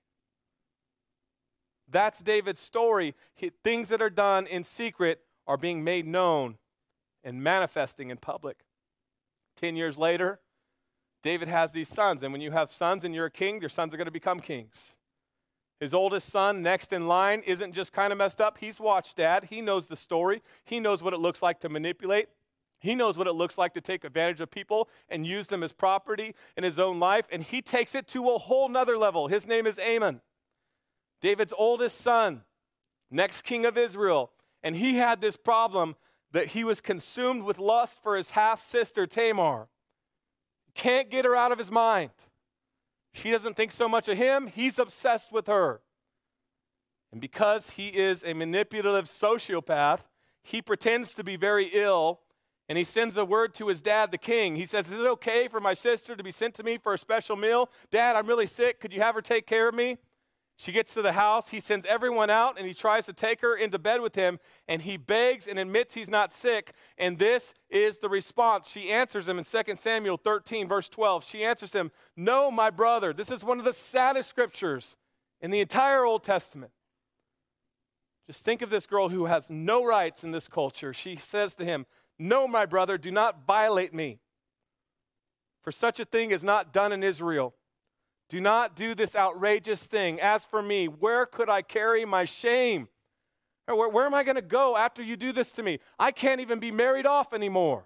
That's 1.90 2.20
David's 2.20 2.62
story. 2.62 3.16
He, 3.34 3.52
things 3.64 3.90
that 3.90 4.00
are 4.00 4.12
done 4.12 4.46
in 4.46 4.64
secret 4.64 5.22
are 5.48 5.58
being 5.58 5.84
made 5.84 6.06
known 6.06 6.60
and 7.24 7.42
manifesting 7.42 8.12
in 8.12 8.18
public. 8.18 8.60
Ten 9.56 9.76
years 9.76 9.98
later, 9.98 10.40
David 11.24 11.48
has 11.48 11.72
these 11.72 11.90
sons, 11.90 12.22
and 12.22 12.32
when 12.32 12.42
you 12.42 12.52
have 12.52 12.70
sons 12.70 13.04
and 13.04 13.16
you're 13.16 13.26
a 13.26 13.32
king, 13.32 13.60
your 13.60 13.70
sons 13.72 13.92
are 13.92 13.98
going 13.98 14.06
to 14.06 14.12
become 14.12 14.40
kings. 14.40 14.98
His 15.80 15.94
oldest 15.94 16.30
son, 16.30 16.62
next 16.62 16.92
in 16.92 17.08
line, 17.08 17.44
isn't 17.46 17.74
just 17.74 17.94
kind 17.94 18.12
of 18.12 18.18
messed 18.18 18.42
up. 18.42 18.58
He's 18.58 18.80
watched 18.80 19.18
dad. 19.18 19.48
He 19.50 19.62
knows 19.62 19.88
the 19.88 19.96
story. 19.96 20.42
He 20.66 20.80
knows 20.80 21.04
what 21.04 21.14
it 21.14 21.20
looks 21.20 21.42
like 21.42 21.60
to 21.60 21.70
manipulate. 21.70 22.30
He 22.80 22.96
knows 22.96 23.18
what 23.18 23.28
it 23.28 23.34
looks 23.34 23.58
like 23.58 23.74
to 23.74 23.82
take 23.82 24.04
advantage 24.04 24.42
of 24.42 24.52
people 24.52 24.90
and 25.10 25.26
use 25.26 25.48
them 25.48 25.64
as 25.64 25.72
property 25.72 26.36
in 26.56 26.64
his 26.64 26.80
own 26.80 27.00
life. 27.00 27.26
And 27.32 27.44
he 27.44 27.62
takes 27.62 27.96
it 27.96 28.08
to 28.10 28.30
a 28.30 28.38
whole 28.38 28.70
nother 28.70 28.98
level. 28.98 29.28
His 29.28 29.48
name 29.48 29.66
is 29.68 29.80
Amnon, 29.80 30.22
David's 31.22 31.54
oldest 31.58 32.00
son, 32.00 32.44
next 33.10 33.44
king 33.44 33.66
of 33.66 33.78
Israel. 33.78 34.32
And 34.64 34.76
he 34.76 34.96
had 34.96 35.22
this 35.22 35.38
problem 35.38 35.96
that 36.32 36.48
he 36.48 36.64
was 36.64 36.82
consumed 36.82 37.44
with 37.44 37.58
lust 37.58 38.02
for 38.02 38.16
his 38.16 38.32
half 38.32 38.62
sister, 38.62 39.08
Tamar. 39.08 39.70
Can't 40.74 41.10
get 41.10 41.26
her 41.26 41.36
out 41.36 41.52
of 41.52 41.58
his 41.58 41.72
mind. 41.72 42.12
She 43.18 43.32
doesn't 43.32 43.56
think 43.56 43.72
so 43.72 43.90
much 43.90 44.08
of 44.08 44.18
him, 44.18 44.48
he's 44.48 44.78
obsessed 44.78 45.32
with 45.32 45.48
her. 45.48 45.82
And 47.12 47.20
because 47.20 47.72
he 47.72 47.88
is 47.88 48.24
a 48.24 48.34
manipulative 48.34 49.06
sociopath, 49.06 50.08
he 50.44 50.62
pretends 50.62 51.14
to 51.16 51.24
be 51.24 51.36
very 51.36 51.70
ill 51.74 52.22
and 52.70 52.78
he 52.78 52.84
sends 52.84 53.16
a 53.16 53.24
word 53.24 53.54
to 53.56 53.70
his 53.70 53.82
dad, 53.82 54.12
the 54.12 54.18
king. 54.18 54.58
He 54.58 54.66
says, 54.66 54.92
Is 54.92 55.00
it 55.00 55.08
okay 55.08 55.48
for 55.48 55.62
my 55.62 55.74
sister 55.74 56.16
to 56.16 56.24
be 56.24 56.32
sent 56.32 56.54
to 56.56 56.64
me 56.64 56.78
for 56.78 56.94
a 56.94 56.98
special 56.98 57.38
meal? 57.38 57.70
Dad, 57.92 58.18
I'm 58.18 58.28
really 58.28 58.46
sick. 58.46 58.82
Could 58.82 58.92
you 58.92 59.02
have 59.02 59.16
her 59.16 59.22
take 59.22 59.48
care 59.48 59.70
of 59.70 59.76
me? 59.76 59.98
She 60.60 60.72
gets 60.72 60.96
to 60.96 61.04
the 61.04 61.14
house. 61.14 61.50
He 61.50 61.60
sends 61.60 61.86
everyone 61.86 62.32
out 62.32 62.58
and 62.58 62.66
he 62.66 62.74
tries 62.74 63.06
to 63.06 63.14
take 63.14 63.42
her 63.42 63.56
into 63.56 63.78
bed 63.78 64.02
with 64.02 64.16
him. 64.16 64.40
And 64.68 64.82
he 64.82 64.98
begs 64.98 65.48
and 65.48 65.60
admits 65.60 65.94
he's 65.94 66.10
not 66.10 66.34
sick. 66.34 66.74
And 66.98 67.20
this 67.20 67.54
is 67.70 68.00
the 68.00 68.10
response. 68.10 68.68
She 68.68 68.90
answers 68.90 69.28
him 69.28 69.38
in 69.38 69.46
2 69.46 69.76
Samuel 69.76 70.18
13, 70.18 70.68
verse 70.68 70.90
12. 70.90 71.24
She 71.24 71.44
answers 71.44 71.74
him, 71.74 71.92
No, 72.16 72.50
my 72.50 72.72
brother. 72.72 73.14
This 73.14 73.30
is 73.30 73.44
one 73.44 73.60
of 73.60 73.66
the 73.66 73.74
saddest 73.74 74.30
scriptures 74.30 74.96
in 75.42 75.52
the 75.52 75.62
entire 75.62 76.04
Old 76.04 76.24
Testament. 76.24 76.72
Just 78.26 78.44
think 78.44 78.64
of 78.64 78.72
this 78.72 78.88
girl 78.88 79.10
who 79.10 79.26
has 79.26 79.52
no 79.52 79.86
rights 79.86 80.24
in 80.24 80.32
this 80.32 80.48
culture. 80.48 80.92
She 80.92 81.16
says 81.18 81.54
to 81.56 81.66
him, 81.66 81.86
No, 82.18 82.48
my 82.48 82.66
brother, 82.66 82.98
do 82.98 83.12
not 83.12 83.46
violate 83.46 83.94
me. 83.94 84.20
For 85.62 85.72
such 85.72 86.00
a 86.00 86.06
thing 86.06 86.32
is 86.32 86.44
not 86.44 86.74
done 86.74 86.92
in 86.92 87.04
Israel. 87.04 87.54
Do 88.30 88.42
not 88.42 88.76
do 88.76 88.94
this 88.94 89.16
outrageous 89.16 89.86
thing. 89.86 90.20
As 90.20 90.46
for 90.46 90.62
me, 90.62 90.88
where 90.88 91.26
could 91.26 91.50
I 91.50 91.62
carry 91.62 92.04
my 92.06 92.26
shame? 92.26 92.90
Where, 93.66 93.90
where 93.90 94.06
am 94.06 94.14
I 94.14 94.24
going 94.24 94.36
to 94.36 94.42
go 94.42 94.76
after 94.76 95.02
you 95.02 95.16
do 95.16 95.32
this 95.32 95.52
to 95.54 95.64
me? 95.64 95.80
I 95.98 96.12
can't 96.12 96.42
even 96.42 96.60
be 96.60 96.72
married 96.72 97.06
off 97.06 97.34
anymore. 97.34 97.86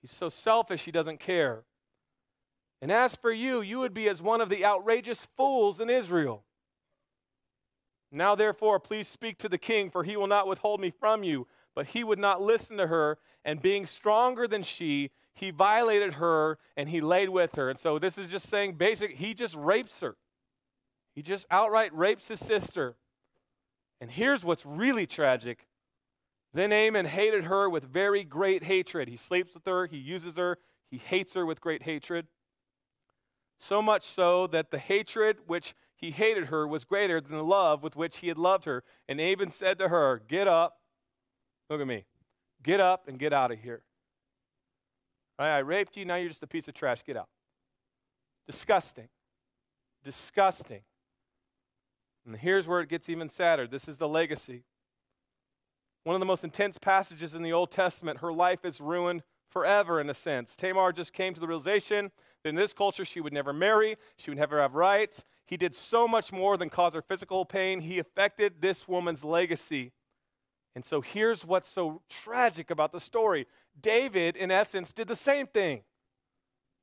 He's 0.00 0.12
so 0.12 0.28
selfish, 0.28 0.84
he 0.84 0.90
doesn't 0.90 1.20
care. 1.20 1.64
And 2.80 2.92
as 2.92 3.16
for 3.16 3.32
you, 3.32 3.60
you 3.60 3.80
would 3.80 3.92
be 3.92 4.08
as 4.08 4.22
one 4.22 4.40
of 4.40 4.48
the 4.48 4.64
outrageous 4.64 5.26
fools 5.36 5.80
in 5.80 5.90
Israel. 5.90 6.44
Now, 8.10 8.34
therefore, 8.34 8.80
please 8.80 9.08
speak 9.08 9.38
to 9.38 9.48
the 9.48 9.58
king, 9.58 9.90
for 9.90 10.04
he 10.04 10.16
will 10.16 10.28
not 10.28 10.46
withhold 10.46 10.80
me 10.80 10.90
from 10.90 11.22
you. 11.22 11.46
But 11.78 11.86
he 11.86 12.02
would 12.02 12.18
not 12.18 12.42
listen 12.42 12.76
to 12.78 12.88
her, 12.88 13.18
and 13.44 13.62
being 13.62 13.86
stronger 13.86 14.48
than 14.48 14.64
she, 14.64 15.12
he 15.32 15.52
violated 15.52 16.14
her 16.14 16.58
and 16.76 16.88
he 16.88 17.00
laid 17.00 17.28
with 17.28 17.54
her. 17.54 17.70
And 17.70 17.78
so 17.78 18.00
this 18.00 18.18
is 18.18 18.32
just 18.32 18.48
saying 18.48 18.72
basic, 18.72 19.12
he 19.12 19.32
just 19.32 19.54
rapes 19.54 20.00
her. 20.00 20.16
He 21.14 21.22
just 21.22 21.46
outright 21.52 21.94
rapes 21.94 22.26
his 22.26 22.40
sister. 22.40 22.96
And 24.00 24.10
here's 24.10 24.44
what's 24.44 24.66
really 24.66 25.06
tragic. 25.06 25.68
Then 26.52 26.72
Amnon 26.72 27.06
hated 27.06 27.44
her 27.44 27.70
with 27.70 27.84
very 27.84 28.24
great 28.24 28.64
hatred. 28.64 29.06
He 29.06 29.16
sleeps 29.16 29.54
with 29.54 29.64
her, 29.64 29.86
he 29.86 29.98
uses 29.98 30.36
her, 30.36 30.58
he 30.90 30.98
hates 30.98 31.34
her 31.34 31.46
with 31.46 31.60
great 31.60 31.84
hatred. 31.84 32.26
So 33.60 33.80
much 33.80 34.02
so 34.02 34.48
that 34.48 34.72
the 34.72 34.78
hatred 34.78 35.36
which 35.46 35.76
he 35.94 36.10
hated 36.10 36.46
her 36.46 36.66
was 36.66 36.84
greater 36.84 37.20
than 37.20 37.36
the 37.36 37.44
love 37.44 37.84
with 37.84 37.94
which 37.94 38.16
he 38.16 38.26
had 38.26 38.36
loved 38.36 38.64
her. 38.64 38.82
And 39.08 39.20
Amnon 39.20 39.50
said 39.50 39.78
to 39.78 39.90
her, 39.90 40.20
Get 40.26 40.48
up. 40.48 40.78
Look 41.70 41.80
at 41.80 41.86
me. 41.86 42.04
Get 42.62 42.80
up 42.80 43.08
and 43.08 43.18
get 43.18 43.32
out 43.32 43.50
of 43.50 43.60
here. 43.60 43.82
I 45.38 45.58
raped 45.58 45.96
you, 45.96 46.04
now 46.04 46.16
you're 46.16 46.28
just 46.28 46.42
a 46.42 46.48
piece 46.48 46.66
of 46.66 46.74
trash. 46.74 47.04
Get 47.04 47.16
out. 47.16 47.28
Disgusting. 48.46 49.08
Disgusting. 50.02 50.80
And 52.26 52.36
here's 52.36 52.66
where 52.66 52.80
it 52.80 52.88
gets 52.88 53.08
even 53.08 53.28
sadder. 53.28 53.66
This 53.66 53.86
is 53.86 53.98
the 53.98 54.08
legacy. 54.08 54.64
One 56.04 56.16
of 56.16 56.20
the 56.20 56.26
most 56.26 56.42
intense 56.42 56.78
passages 56.78 57.34
in 57.34 57.42
the 57.42 57.52
Old 57.52 57.70
Testament, 57.70 58.18
her 58.18 58.32
life 58.32 58.64
is 58.64 58.80
ruined 58.80 59.22
forever 59.48 60.00
in 60.00 60.10
a 60.10 60.14
sense. 60.14 60.56
Tamar 60.56 60.92
just 60.92 61.12
came 61.12 61.34
to 61.34 61.40
the 61.40 61.46
realization 61.46 62.10
that 62.42 62.48
in 62.48 62.54
this 62.54 62.72
culture 62.72 63.04
she 63.04 63.20
would 63.20 63.32
never 63.32 63.52
marry, 63.52 63.96
she 64.16 64.30
would 64.30 64.38
never 64.38 64.60
have 64.60 64.74
rights. 64.74 65.24
He 65.46 65.56
did 65.56 65.74
so 65.74 66.08
much 66.08 66.32
more 66.32 66.56
than 66.56 66.68
cause 66.68 66.94
her 66.94 67.02
physical 67.02 67.44
pain. 67.44 67.80
He 67.80 67.98
affected 67.98 68.60
this 68.60 68.88
woman's 68.88 69.24
legacy. 69.24 69.92
And 70.74 70.84
so 70.84 71.00
here's 71.00 71.44
what's 71.44 71.68
so 71.68 72.02
tragic 72.08 72.70
about 72.70 72.92
the 72.92 73.00
story 73.00 73.46
David, 73.80 74.36
in 74.36 74.50
essence, 74.50 74.92
did 74.92 75.08
the 75.08 75.16
same 75.16 75.46
thing. 75.46 75.82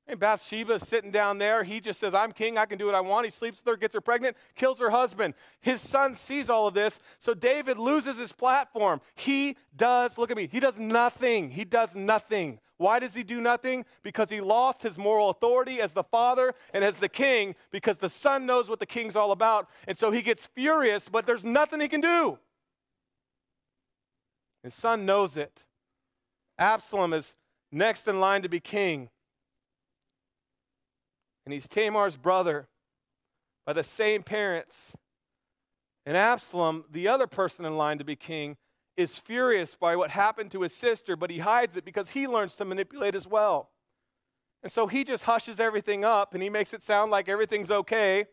And 0.08 0.20
Bathsheba 0.20 0.80
sitting 0.80 1.10
down 1.10 1.40
there. 1.40 1.64
He 1.64 1.80
just 1.80 2.00
says, 2.00 2.14
I'm 2.14 2.32
king. 2.32 2.60
I 2.60 2.68
can 2.68 2.78
do 2.78 2.86
what 2.86 2.94
I 2.94 3.02
want. 3.02 3.26
He 3.26 3.32
sleeps 3.32 3.58
with 3.58 3.74
her, 3.74 3.76
gets 3.76 3.96
her 3.96 4.02
pregnant, 4.02 4.38
kills 4.56 4.80
her 4.80 4.92
husband. 4.92 5.34
His 5.62 5.82
son 5.82 6.14
sees 6.14 6.48
all 6.48 6.68
of 6.68 6.76
this. 6.76 7.00
So 7.18 7.34
David 7.34 7.80
loses 7.80 8.20
his 8.20 8.32
platform. 8.32 9.02
He 9.16 9.58
does, 9.76 10.18
look 10.20 10.30
at 10.30 10.38
me, 10.38 10.48
he 10.52 10.60
does 10.60 10.80
nothing. 10.80 11.50
He 11.50 11.66
does 11.66 11.96
nothing. 11.96 12.60
Why 12.78 13.00
does 13.00 13.16
he 13.16 13.24
do 13.24 13.42
nothing? 13.42 13.86
Because 14.04 14.30
he 14.30 14.42
lost 14.42 14.84
his 14.84 14.98
moral 14.98 15.30
authority 15.30 15.82
as 15.82 15.94
the 15.94 16.04
father 16.04 16.54
and 16.74 16.84
as 16.84 16.98
the 16.98 17.10
king 17.10 17.56
because 17.72 17.98
the 17.98 18.10
son 18.10 18.46
knows 18.46 18.70
what 18.70 18.80
the 18.80 18.86
king's 18.86 19.16
all 19.16 19.32
about. 19.32 19.70
And 19.88 19.98
so 19.98 20.12
he 20.12 20.22
gets 20.22 20.46
furious, 20.46 21.10
but 21.10 21.26
there's 21.26 21.46
nothing 21.46 21.80
he 21.80 21.88
can 21.88 22.02
do. 22.02 22.38
His 24.66 24.74
son 24.74 25.06
knows 25.06 25.38
it. 25.38 25.64
Absalom 26.58 27.14
is 27.14 27.36
next 27.72 28.08
in 28.08 28.20
line 28.20 28.42
to 28.42 28.50
be 28.50 28.60
king. 28.60 29.10
And 31.46 31.54
he's 31.54 31.68
Tamar's 31.68 32.18
brother 32.18 32.68
by 33.64 33.74
the 33.74 33.84
same 33.84 34.24
parents. 34.24 34.94
And 36.04 36.18
Absalom, 36.18 36.86
the 36.92 37.08
other 37.08 37.28
person 37.28 37.64
in 37.64 37.78
line 37.78 38.00
to 38.00 38.04
be 38.04 38.16
king, 38.16 38.58
is 38.98 39.20
furious 39.20 39.76
by 39.76 39.96
what 39.96 40.10
happened 40.10 40.50
to 40.54 40.62
his 40.62 40.74
sister, 40.74 41.16
but 41.16 41.30
he 41.30 41.40
hides 41.40 41.78
it 41.78 41.86
because 41.86 42.10
he 42.12 42.26
learns 42.26 42.56
to 42.56 42.66
manipulate 42.66 43.14
as 43.14 43.28
well. 43.28 43.70
And 44.64 44.72
so 44.72 44.88
he 44.88 45.04
just 45.04 45.26
hushes 45.26 45.60
everything 45.60 46.04
up 46.04 46.34
and 46.34 46.42
he 46.42 46.50
makes 46.50 46.74
it 46.74 46.82
sound 46.82 47.12
like 47.12 47.30
everything's 47.30 47.70
okay. 47.70 48.26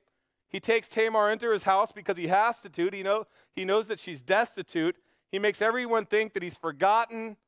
He 0.49 0.61
takes 0.61 0.89
Tamar 0.89 1.31
into 1.31 1.51
his 1.51 1.65
house 1.65 1.93
because 1.93 2.17
he 2.17 2.29
has 2.29 2.63
to. 2.63 2.91
He, 2.91 3.03
know, 3.03 3.27
he 3.55 3.67
knows 3.67 3.87
that 3.89 3.99
she's 3.99 4.23
destitute. 4.23 4.97
He 5.33 5.39
makes 5.39 5.63
everyone 5.63 6.05
think 6.05 6.35
that 6.35 6.43
he's 6.43 6.59
forgotten 6.59 7.39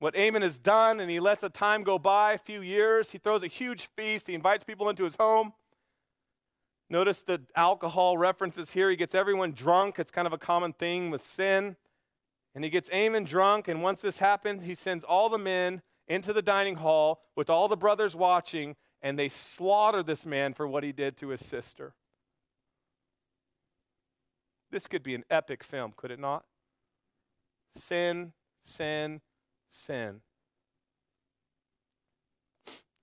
what 0.00 0.16
Amnon 0.16 0.42
has 0.42 0.58
done, 0.58 0.98
and 0.98 1.08
he 1.08 1.20
lets 1.20 1.44
a 1.44 1.48
time 1.48 1.84
go 1.84 1.96
by, 1.96 2.32
a 2.32 2.38
few 2.38 2.60
years. 2.60 3.12
He 3.12 3.18
throws 3.18 3.44
a 3.44 3.46
huge 3.46 3.88
feast. 3.96 4.26
He 4.26 4.34
invites 4.34 4.64
people 4.64 4.88
into 4.88 5.04
his 5.04 5.14
home. 5.14 5.52
Notice 6.90 7.20
the 7.20 7.40
alcohol 7.54 8.18
references 8.18 8.72
here. 8.72 8.90
He 8.90 8.96
gets 8.96 9.14
everyone 9.14 9.52
drunk. 9.52 10.00
It's 10.00 10.10
kind 10.10 10.26
of 10.26 10.32
a 10.32 10.38
common 10.38 10.72
thing 10.72 11.10
with 11.10 11.24
sin. 11.24 11.76
And 12.52 12.64
he 12.64 12.68
gets 12.68 12.90
Amnon 12.92 13.24
drunk, 13.24 13.68
and 13.68 13.80
once 13.80 14.02
this 14.02 14.18
happens, 14.18 14.64
he 14.64 14.74
sends 14.74 15.04
all 15.04 15.28
the 15.28 15.38
men 15.38 15.82
into 16.08 16.32
the 16.32 16.42
dining 16.42 16.74
hall 16.74 17.22
with 17.36 17.48
all 17.48 17.68
the 17.68 17.76
brothers 17.76 18.16
watching, 18.16 18.74
and 19.00 19.16
they 19.16 19.28
slaughter 19.28 20.02
this 20.02 20.26
man 20.26 20.52
for 20.52 20.66
what 20.66 20.82
he 20.82 20.90
did 20.90 21.16
to 21.18 21.28
his 21.28 21.46
sister. 21.46 21.94
This 24.72 24.88
could 24.88 25.04
be 25.04 25.14
an 25.14 25.24
epic 25.30 25.62
film, 25.62 25.94
could 25.96 26.10
it 26.10 26.18
not? 26.18 26.44
Sin, 27.76 28.32
sin, 28.62 29.20
sin. 29.68 30.20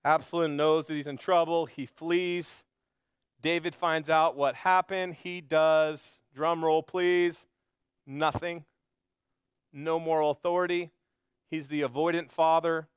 Absalom 0.04 0.56
knows 0.56 0.88
that 0.88 0.94
he's 0.94 1.08
in 1.08 1.18
trouble. 1.18 1.66
He 1.66 1.86
flees. 1.86 2.64
David 3.42 3.76
finds 3.76 4.10
out 4.10 4.36
what 4.36 4.56
happened. 4.56 5.16
He 5.16 5.42
does, 5.42 6.18
drum 6.34 6.64
roll 6.64 6.84
please, 6.84 7.48
nothing. 8.06 8.66
No 9.72 10.00
moral 10.00 10.32
authority. 10.32 10.92
He's 11.50 11.68
the 11.68 11.82
avoidant 11.82 12.32
father. 12.32 12.88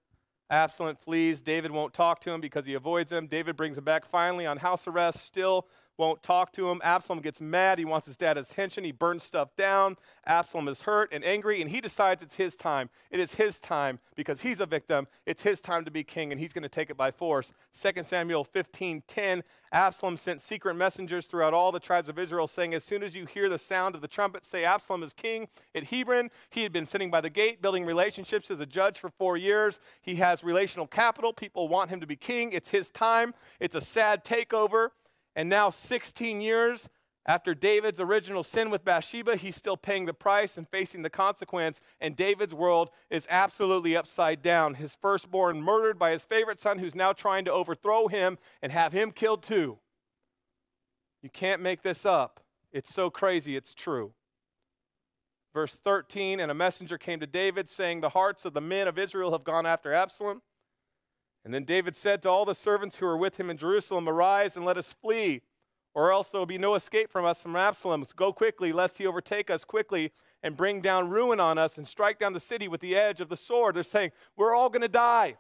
Absalom 0.50 0.96
flees. 0.96 1.40
David 1.40 1.70
won't 1.70 1.94
talk 1.94 2.20
to 2.22 2.30
him 2.30 2.40
because 2.40 2.66
he 2.66 2.74
avoids 2.74 3.10
him. 3.10 3.26
David 3.26 3.56
brings 3.56 3.78
him 3.78 3.84
back 3.84 4.04
finally 4.04 4.46
on 4.46 4.58
house 4.58 4.86
arrest, 4.86 5.24
still 5.24 5.66
won't 5.99 6.22
talk 6.22 6.52
to 6.52 6.68
him. 6.68 6.80
Absalom 6.82 7.20
gets 7.20 7.40
mad. 7.40 7.78
He 7.78 7.84
wants 7.84 8.06
his 8.06 8.16
dad's 8.16 8.50
attention. 8.50 8.84
He 8.84 8.92
burns 8.92 9.22
stuff 9.22 9.54
down. 9.56 9.96
Absalom 10.26 10.68
is 10.68 10.82
hurt 10.82 11.11
and 11.12 11.25
angry, 11.25 11.61
and 11.61 11.70
he 11.70 11.80
decides 11.80 12.22
it's 12.22 12.37
his 12.37 12.56
time. 12.56 12.90
It 13.11 13.20
is 13.20 13.34
his 13.34 13.61
time 13.61 13.99
because 14.14 14.40
he's 14.40 14.61
a 14.61 14.66
victim. 14.66 15.06
It's 15.26 15.42
his 15.42 15.61
time 15.61 15.84
to 15.84 15.90
be 15.90 16.04
king, 16.04 16.32
and 16.32 16.40
he's 16.40 16.52
going 16.52 16.62
to 16.62 16.68
take 16.68 16.90
it 16.90 16.96
by 16.96 17.11
force. 17.11 17.52
2 17.80 18.02
Samuel 18.02 18.44
15 18.44 19.02
10. 19.06 19.42
Absalom 19.72 20.18
sent 20.18 20.42
secret 20.42 20.75
messengers 20.75 21.26
throughout 21.26 21.54
all 21.54 21.72
the 21.72 21.80
tribes 21.80 22.08
of 22.11 22.18
Israel, 22.18 22.46
saying, 22.46 22.75
As 22.75 22.84
soon 22.84 23.02
as 23.02 23.14
you 23.14 23.25
hear 23.25 23.49
the 23.49 23.58
sound 23.58 23.94
of 23.94 24.02
the 24.02 24.08
trumpet, 24.08 24.44
say 24.44 24.64
Absalom 24.64 25.02
is 25.02 25.14
king 25.14 25.49
at 25.75 25.84
Hebron. 25.84 26.30
He 26.50 26.62
had 26.62 26.72
been 26.72 26.84
sitting 26.84 27.11
by 27.11 27.22
the 27.22 27.30
gate, 27.30 27.62
building 27.62 27.87
relationships 27.87 28.50
as 28.50 28.61
a 28.61 28.66
judge 28.66 28.99
for 28.99 29.08
four 29.08 29.37
years. 29.38 29.80
He 30.02 30.16
has 30.16 30.44
relational 30.44 30.87
capital. 30.87 31.32
People 31.32 31.68
want 31.68 31.90
him 31.90 32.00
to 32.00 32.06
be 32.06 32.16
king. 32.16 32.52
It's 32.52 32.68
his 32.68 32.90
time. 32.90 33.34
It's 33.61 33.75
a 33.75 33.80
sad 33.80 34.25
takeover. 34.25 34.90
And 35.34 35.48
now, 35.48 35.70
16 35.70 36.40
years 36.40 36.88
after 37.24 37.54
David's 37.54 38.00
original 38.00 38.42
sin 38.42 38.68
with 38.68 38.84
Bathsheba, 38.84 39.36
he's 39.36 39.54
still 39.54 39.76
paying 39.76 40.06
the 40.06 40.14
price 40.14 40.56
and 40.56 40.68
facing 40.68 41.02
the 41.02 41.10
consequence. 41.10 41.80
And 42.00 42.16
David's 42.16 42.52
world 42.52 42.90
is 43.10 43.26
absolutely 43.30 43.96
upside 43.96 44.42
down. 44.42 44.74
His 44.74 44.96
firstborn 45.00 45.62
murdered 45.62 45.98
by 45.98 46.10
his 46.10 46.24
favorite 46.24 46.60
son, 46.60 46.78
who's 46.78 46.94
now 46.94 47.12
trying 47.12 47.44
to 47.44 47.52
overthrow 47.52 48.08
him 48.08 48.38
and 48.60 48.72
have 48.72 48.92
him 48.92 49.12
killed 49.12 49.42
too. 49.42 49.78
You 51.22 51.30
can't 51.30 51.62
make 51.62 51.82
this 51.82 52.04
up. 52.04 52.40
It's 52.72 52.92
so 52.92 53.08
crazy, 53.08 53.56
it's 53.56 53.74
true. 53.74 54.14
Verse 55.54 55.76
13 55.76 56.40
And 56.40 56.50
a 56.50 56.54
messenger 56.54 56.98
came 56.98 57.20
to 57.20 57.26
David, 57.26 57.70
saying, 57.70 58.00
The 58.00 58.08
hearts 58.10 58.44
of 58.44 58.54
the 58.54 58.60
men 58.60 58.88
of 58.88 58.98
Israel 58.98 59.32
have 59.32 59.44
gone 59.44 59.66
after 59.66 59.92
Absalom. 59.92 60.42
And 61.44 61.52
then 61.52 61.64
David 61.64 61.96
said 61.96 62.22
to 62.22 62.30
all 62.30 62.44
the 62.44 62.54
servants 62.54 62.96
who 62.96 63.06
were 63.06 63.16
with 63.16 63.38
him 63.38 63.50
in 63.50 63.56
Jerusalem, 63.56 64.08
Arise 64.08 64.56
and 64.56 64.64
let 64.64 64.76
us 64.76 64.92
flee 64.92 65.42
or 65.94 66.12
else 66.12 66.30
there 66.30 66.38
will 66.38 66.46
be 66.46 66.58
no 66.58 66.75
escape 66.75 67.11
from 67.11 67.25
us 67.25 67.42
from 67.42 67.56
Absalom. 67.56 68.04
Go 68.16 68.32
quickly, 68.32 68.72
lest 68.72 68.99
he 68.99 69.06
overtake 69.06 69.50
us 69.50 69.64
quickly 69.64 70.12
and 70.42 70.56
bring 70.56 70.80
down 70.80 71.11
ruin 71.11 71.38
on 71.38 71.58
us 71.58 71.76
and 71.76 71.87
strike 71.87 72.18
down 72.18 72.32
the 72.32 72.40
city 72.40 72.66
with 72.66 72.80
the 72.80 72.96
edge 72.96 73.20
of 73.20 73.28
the 73.28 73.37
sword. 73.37 73.76
They're 73.76 73.82
saying, 73.82 74.12
We're 74.37 74.54
all 74.54 74.70
going 74.70 74.82
to 74.82 74.88
die. 74.88 75.37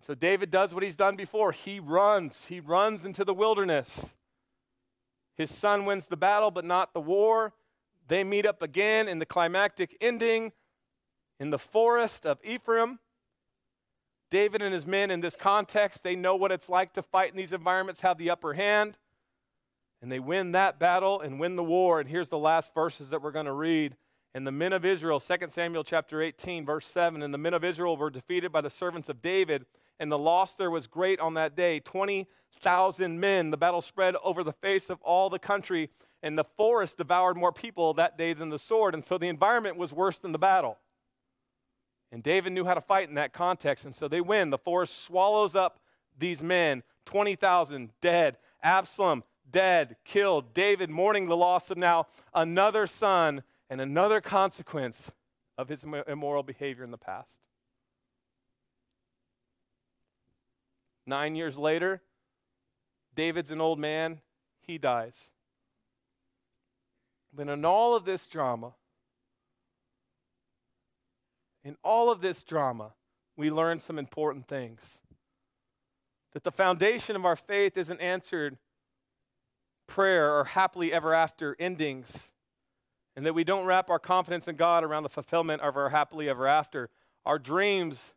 So 0.00 0.14
David 0.14 0.50
does 0.50 0.74
what 0.74 0.82
he's 0.82 0.96
done 0.96 1.16
before. 1.16 1.52
He 1.52 1.80
runs. 1.80 2.46
He 2.46 2.60
runs 2.60 3.04
into 3.04 3.24
the 3.24 3.34
wilderness. 3.34 4.14
His 5.36 5.50
son 5.50 5.86
wins 5.86 6.06
the 6.06 6.16
battle, 6.16 6.50
but 6.50 6.64
not 6.64 6.92
the 6.92 7.00
war. 7.00 7.54
They 8.08 8.22
meet 8.24 8.46
up 8.46 8.62
again 8.62 9.08
in 9.08 9.18
the 9.18 9.26
climactic 9.26 9.96
ending 10.00 10.52
in 11.40 11.50
the 11.50 11.58
forest 11.58 12.24
of 12.26 12.38
Ephraim. 12.44 13.00
David 14.30 14.62
and 14.62 14.74
his 14.74 14.86
men 14.86 15.10
in 15.10 15.20
this 15.20 15.36
context, 15.36 16.02
they 16.02 16.16
know 16.16 16.34
what 16.34 16.52
it's 16.52 16.68
like 16.68 16.92
to 16.94 17.02
fight 17.02 17.30
in 17.30 17.36
these 17.36 17.52
environments, 17.52 18.00
have 18.00 18.18
the 18.18 18.30
upper 18.30 18.54
hand, 18.54 18.98
and 20.02 20.10
they 20.10 20.18
win 20.18 20.52
that 20.52 20.78
battle 20.78 21.20
and 21.20 21.40
win 21.40 21.56
the 21.56 21.64
war. 21.64 22.00
And 22.00 22.08
here's 22.08 22.28
the 22.28 22.38
last 22.38 22.74
verses 22.74 23.10
that 23.10 23.22
we're 23.22 23.30
going 23.30 23.46
to 23.46 23.52
read. 23.52 23.96
And 24.34 24.46
the 24.46 24.52
men 24.52 24.72
of 24.72 24.84
Israel, 24.84 25.18
2 25.18 25.36
Samuel 25.48 25.84
chapter 25.84 26.20
18, 26.20 26.66
verse 26.66 26.86
7, 26.86 27.22
and 27.22 27.32
the 27.32 27.38
men 27.38 27.54
of 27.54 27.64
Israel 27.64 27.96
were 27.96 28.10
defeated 28.10 28.52
by 28.52 28.60
the 28.60 28.68
servants 28.68 29.08
of 29.08 29.22
David, 29.22 29.64
and 29.98 30.12
the 30.12 30.18
loss 30.18 30.54
there 30.54 30.70
was 30.70 30.86
great 30.86 31.20
on 31.20 31.34
that 31.34 31.56
day 31.56 31.80
20,000 31.80 33.18
men. 33.18 33.50
The 33.50 33.56
battle 33.56 33.80
spread 33.80 34.14
over 34.22 34.44
the 34.44 34.52
face 34.52 34.90
of 34.90 35.00
all 35.00 35.30
the 35.30 35.38
country, 35.38 35.88
and 36.22 36.38
the 36.38 36.44
forest 36.44 36.98
devoured 36.98 37.36
more 37.36 37.52
people 37.52 37.94
that 37.94 38.18
day 38.18 38.34
than 38.34 38.50
the 38.50 38.58
sword. 38.58 38.92
And 38.92 39.02
so 39.02 39.16
the 39.16 39.28
environment 39.28 39.78
was 39.78 39.94
worse 39.94 40.18
than 40.18 40.32
the 40.32 40.38
battle. 40.38 40.76
And 42.12 42.22
David 42.22 42.52
knew 42.52 42.64
how 42.64 42.74
to 42.74 42.80
fight 42.80 43.08
in 43.08 43.16
that 43.16 43.32
context, 43.32 43.84
and 43.84 43.94
so 43.94 44.08
they 44.08 44.20
win. 44.20 44.50
The 44.50 44.58
forest 44.58 45.04
swallows 45.04 45.54
up 45.54 45.80
these 46.18 46.42
men 46.42 46.82
20,000 47.04 47.90
dead. 48.00 48.36
Absalom 48.62 49.22
dead, 49.50 49.96
killed. 50.04 50.54
David 50.54 50.90
mourning 50.90 51.26
the 51.26 51.36
loss 51.36 51.70
of 51.70 51.78
now 51.78 52.06
another 52.34 52.86
son 52.86 53.42
and 53.70 53.80
another 53.80 54.20
consequence 54.20 55.10
of 55.58 55.68
his 55.68 55.84
immoral 56.06 56.42
behavior 56.42 56.84
in 56.84 56.90
the 56.90 56.98
past. 56.98 57.40
Nine 61.06 61.36
years 61.36 61.56
later, 61.56 62.02
David's 63.14 63.50
an 63.50 63.60
old 63.60 63.78
man, 63.78 64.20
he 64.60 64.76
dies. 64.76 65.30
But 67.32 67.48
in 67.48 67.64
all 67.64 67.94
of 67.94 68.04
this 68.04 68.26
drama, 68.26 68.74
in 71.66 71.76
all 71.82 72.12
of 72.12 72.20
this 72.20 72.44
drama, 72.44 72.92
we 73.36 73.50
learn 73.50 73.80
some 73.80 73.98
important 73.98 74.46
things. 74.46 75.02
That 76.32 76.44
the 76.44 76.52
foundation 76.52 77.16
of 77.16 77.24
our 77.24 77.34
faith 77.34 77.76
isn't 77.76 78.00
answered 78.00 78.58
prayer 79.88 80.32
or 80.32 80.44
happily 80.44 80.92
ever 80.92 81.12
after 81.12 81.56
endings, 81.58 82.30
and 83.16 83.26
that 83.26 83.34
we 83.34 83.42
don't 83.42 83.66
wrap 83.66 83.90
our 83.90 83.98
confidence 83.98 84.46
in 84.46 84.54
God 84.54 84.84
around 84.84 85.02
the 85.02 85.08
fulfillment 85.08 85.60
of 85.60 85.76
our 85.76 85.88
happily 85.88 86.28
ever 86.28 86.46
after. 86.46 86.88
Our 87.24 87.38
dreams 87.38 88.14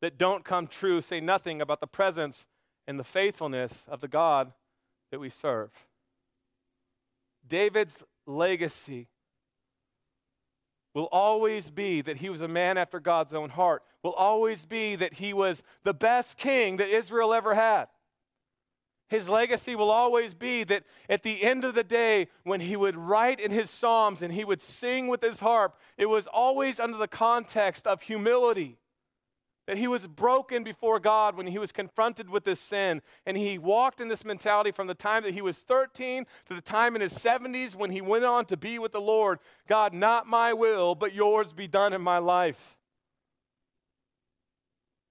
that 0.00 0.16
don't 0.16 0.44
come 0.44 0.68
true 0.68 1.00
say 1.00 1.20
nothing 1.20 1.60
about 1.60 1.80
the 1.80 1.88
presence 1.88 2.46
and 2.86 2.96
the 2.96 3.04
faithfulness 3.04 3.86
of 3.88 4.00
the 4.00 4.08
God 4.08 4.52
that 5.10 5.18
we 5.18 5.30
serve. 5.30 5.70
David's 7.44 8.04
legacy 8.24 9.08
will 10.98 11.08
always 11.12 11.70
be 11.70 12.00
that 12.00 12.16
he 12.16 12.28
was 12.28 12.40
a 12.40 12.48
man 12.48 12.76
after 12.76 12.98
God's 12.98 13.32
own 13.32 13.50
heart, 13.50 13.84
will 14.02 14.14
always 14.14 14.66
be 14.66 14.96
that 14.96 15.14
he 15.14 15.32
was 15.32 15.62
the 15.84 15.94
best 15.94 16.36
king 16.36 16.78
that 16.78 16.88
Israel 16.88 17.32
ever 17.32 17.54
had. 17.54 17.86
His 19.08 19.28
legacy 19.28 19.76
will 19.76 19.90
always 19.90 20.34
be 20.34 20.64
that 20.64 20.82
at 21.08 21.22
the 21.22 21.44
end 21.44 21.64
of 21.64 21.76
the 21.76 21.84
day, 21.84 22.26
when 22.42 22.60
he 22.60 22.74
would 22.74 22.96
write 22.96 23.38
in 23.38 23.52
his 23.52 23.70
Psalms 23.70 24.22
and 24.22 24.34
he 24.34 24.44
would 24.44 24.60
sing 24.60 25.06
with 25.06 25.22
his 25.22 25.40
harp, 25.40 25.78
it 25.96 26.06
was 26.06 26.26
always 26.26 26.80
under 26.80 26.98
the 26.98 27.08
context 27.08 27.86
of 27.86 28.02
humility 28.02 28.76
that 29.68 29.76
he 29.76 29.86
was 29.86 30.06
broken 30.06 30.64
before 30.64 30.98
God 30.98 31.36
when 31.36 31.46
he 31.46 31.58
was 31.58 31.72
confronted 31.72 32.30
with 32.30 32.44
this 32.44 32.58
sin. 32.58 33.02
And 33.26 33.36
he 33.36 33.58
walked 33.58 34.00
in 34.00 34.08
this 34.08 34.24
mentality 34.24 34.70
from 34.70 34.86
the 34.86 34.94
time 34.94 35.24
that 35.24 35.34
he 35.34 35.42
was 35.42 35.58
13 35.58 36.24
to 36.48 36.54
the 36.54 36.62
time 36.62 36.96
in 36.96 37.02
his 37.02 37.12
70s 37.12 37.76
when 37.76 37.90
he 37.90 38.00
went 38.00 38.24
on 38.24 38.46
to 38.46 38.56
be 38.56 38.78
with 38.78 38.92
the 38.92 39.00
Lord. 39.00 39.40
God, 39.66 39.92
not 39.92 40.26
my 40.26 40.54
will, 40.54 40.94
but 40.94 41.12
yours 41.12 41.52
be 41.52 41.68
done 41.68 41.92
in 41.92 42.00
my 42.00 42.16
life. 42.16 42.78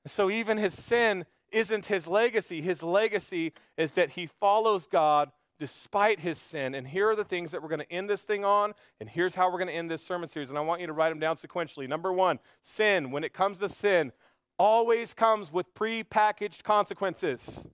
So 0.07 0.31
even 0.31 0.57
his 0.57 0.73
sin 0.73 1.27
isn't 1.51 1.85
his 1.85 2.07
legacy. 2.07 2.59
His 2.59 2.81
legacy 2.81 3.53
is 3.77 3.91
that 3.91 4.11
he 4.11 4.25
follows 4.25 4.87
God 4.87 5.31
despite 5.59 6.19
his 6.19 6.37
sin. 6.37 6.75
And 6.75 6.87
here 6.87 7.09
are 7.09 7.15
the 7.15 7.23
things 7.23 7.51
that 7.51 7.61
we're 7.61 7.69
going 7.69 7.79
to 7.79 7.91
end 7.91 8.09
this 8.09 8.21
thing 8.21 8.45
on, 8.45 8.73
and 8.99 9.09
here's 9.09 9.35
how 9.35 9.51
we're 9.51 9.57
going 9.57 9.69
to 9.69 9.73
end 9.73 9.89
this 9.89 10.05
sermon 10.05 10.29
series. 10.29 10.49
And 10.49 10.57
I 10.57 10.61
want 10.61 10.81
you 10.81 10.87
to 10.87 10.93
write 10.93 11.09
them 11.09 11.19
down 11.19 11.35
sequentially. 11.35 11.87
Number 11.87 12.13
one, 12.13 12.39
sin. 12.61 13.11
When 13.11 13.23
it 13.23 13.33
comes 13.33 13.59
to 13.59 13.69
sin, 13.69 14.11
always 14.57 15.13
comes 15.13 15.51
with 15.51 15.73
pre-packaged 15.73 16.63
consequences. 16.63 17.65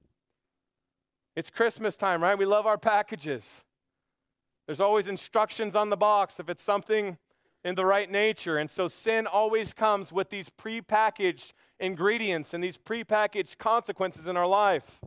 It's 1.36 1.50
Christmas 1.50 1.98
time, 1.98 2.22
right? 2.22 2.38
We 2.38 2.46
love 2.46 2.65
our 2.65 2.78
packages. 2.78 3.63
There's 4.65 4.80
always 4.80 5.08
instructions 5.08 5.76
on 5.76 5.89
the 5.89 5.98
box 5.98 6.39
if 6.39 6.50
it's 6.50 6.63
something 6.63 7.17
in 7.63 7.76
the 7.76 7.86
right 7.86 8.10
nature. 8.12 8.58
And 8.58 8.69
so 8.69 8.88
sin 8.88 9.26
always 9.26 9.74
comes 9.74 10.12
with 10.12 10.30
these 10.30 10.50
pre-packaged 10.50 11.54
ingredients 11.80 12.54
and 12.54 12.63
these 12.63 12.78
pre-packaged 12.78 13.58
consequences 13.58 14.28
in 14.28 14.38
our 14.38 14.48
life. 14.48 15.00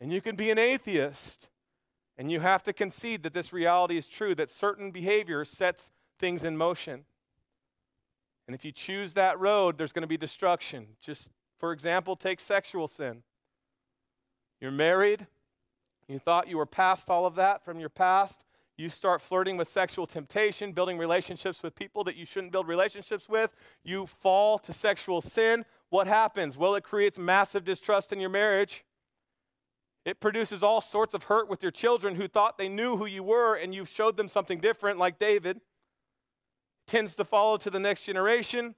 And 0.00 0.12
you 0.12 0.20
can 0.20 0.34
be 0.34 0.50
an 0.50 0.58
atheist 0.58 1.48
and 2.18 2.30
you 2.30 2.40
have 2.40 2.62
to 2.64 2.72
concede 2.72 3.22
that 3.22 3.34
this 3.34 3.52
reality 3.52 3.96
is 3.96 4.06
true, 4.06 4.34
that 4.34 4.50
certain 4.50 4.90
behavior 4.90 5.44
sets 5.44 5.90
things 6.18 6.44
in 6.44 6.56
motion. 6.56 7.04
And 8.46 8.54
if 8.54 8.64
you 8.64 8.72
choose 8.72 9.14
that 9.14 9.38
road, 9.38 9.78
there's 9.78 9.92
going 9.92 10.02
to 10.02 10.08
be 10.08 10.16
destruction. 10.16 10.88
Just 11.00 11.30
for 11.58 11.72
example, 11.72 12.16
take 12.16 12.40
sexual 12.40 12.88
sin. 12.88 13.22
You're 14.60 14.72
married, 14.72 15.26
you 16.08 16.18
thought 16.18 16.48
you 16.48 16.56
were 16.56 16.66
past 16.66 17.08
all 17.08 17.24
of 17.24 17.36
that 17.36 17.64
from 17.64 17.80
your 17.80 17.88
past. 17.88 18.44
You 18.76 18.88
start 18.88 19.20
flirting 19.20 19.56
with 19.56 19.68
sexual 19.68 20.06
temptation, 20.06 20.72
building 20.72 20.98
relationships 20.98 21.62
with 21.62 21.74
people 21.74 22.04
that 22.04 22.16
you 22.16 22.26
shouldn't 22.26 22.52
build 22.52 22.66
relationships 22.66 23.28
with. 23.28 23.54
You 23.84 24.06
fall 24.06 24.58
to 24.58 24.72
sexual 24.72 25.20
sin. 25.20 25.64
What 25.90 26.06
happens? 26.06 26.56
Well, 26.56 26.74
it 26.74 26.82
creates 26.82 27.18
massive 27.18 27.64
distrust 27.64 28.12
in 28.12 28.20
your 28.20 28.30
marriage. 28.30 28.84
It 30.04 30.20
produces 30.20 30.62
all 30.62 30.80
sorts 30.80 31.14
of 31.14 31.24
hurt 31.24 31.48
with 31.48 31.62
your 31.62 31.70
children 31.70 32.16
who 32.16 32.26
thought 32.26 32.58
they 32.58 32.68
knew 32.68 32.96
who 32.96 33.06
you 33.06 33.22
were 33.22 33.54
and 33.54 33.74
you 33.74 33.84
showed 33.84 34.16
them 34.16 34.28
something 34.28 34.58
different, 34.58 34.98
like 34.98 35.18
David 35.18 35.60
tends 36.86 37.16
to 37.16 37.24
follow 37.24 37.56
to 37.58 37.70
the 37.70 37.80
next 37.80 38.04
generation. 38.04 38.74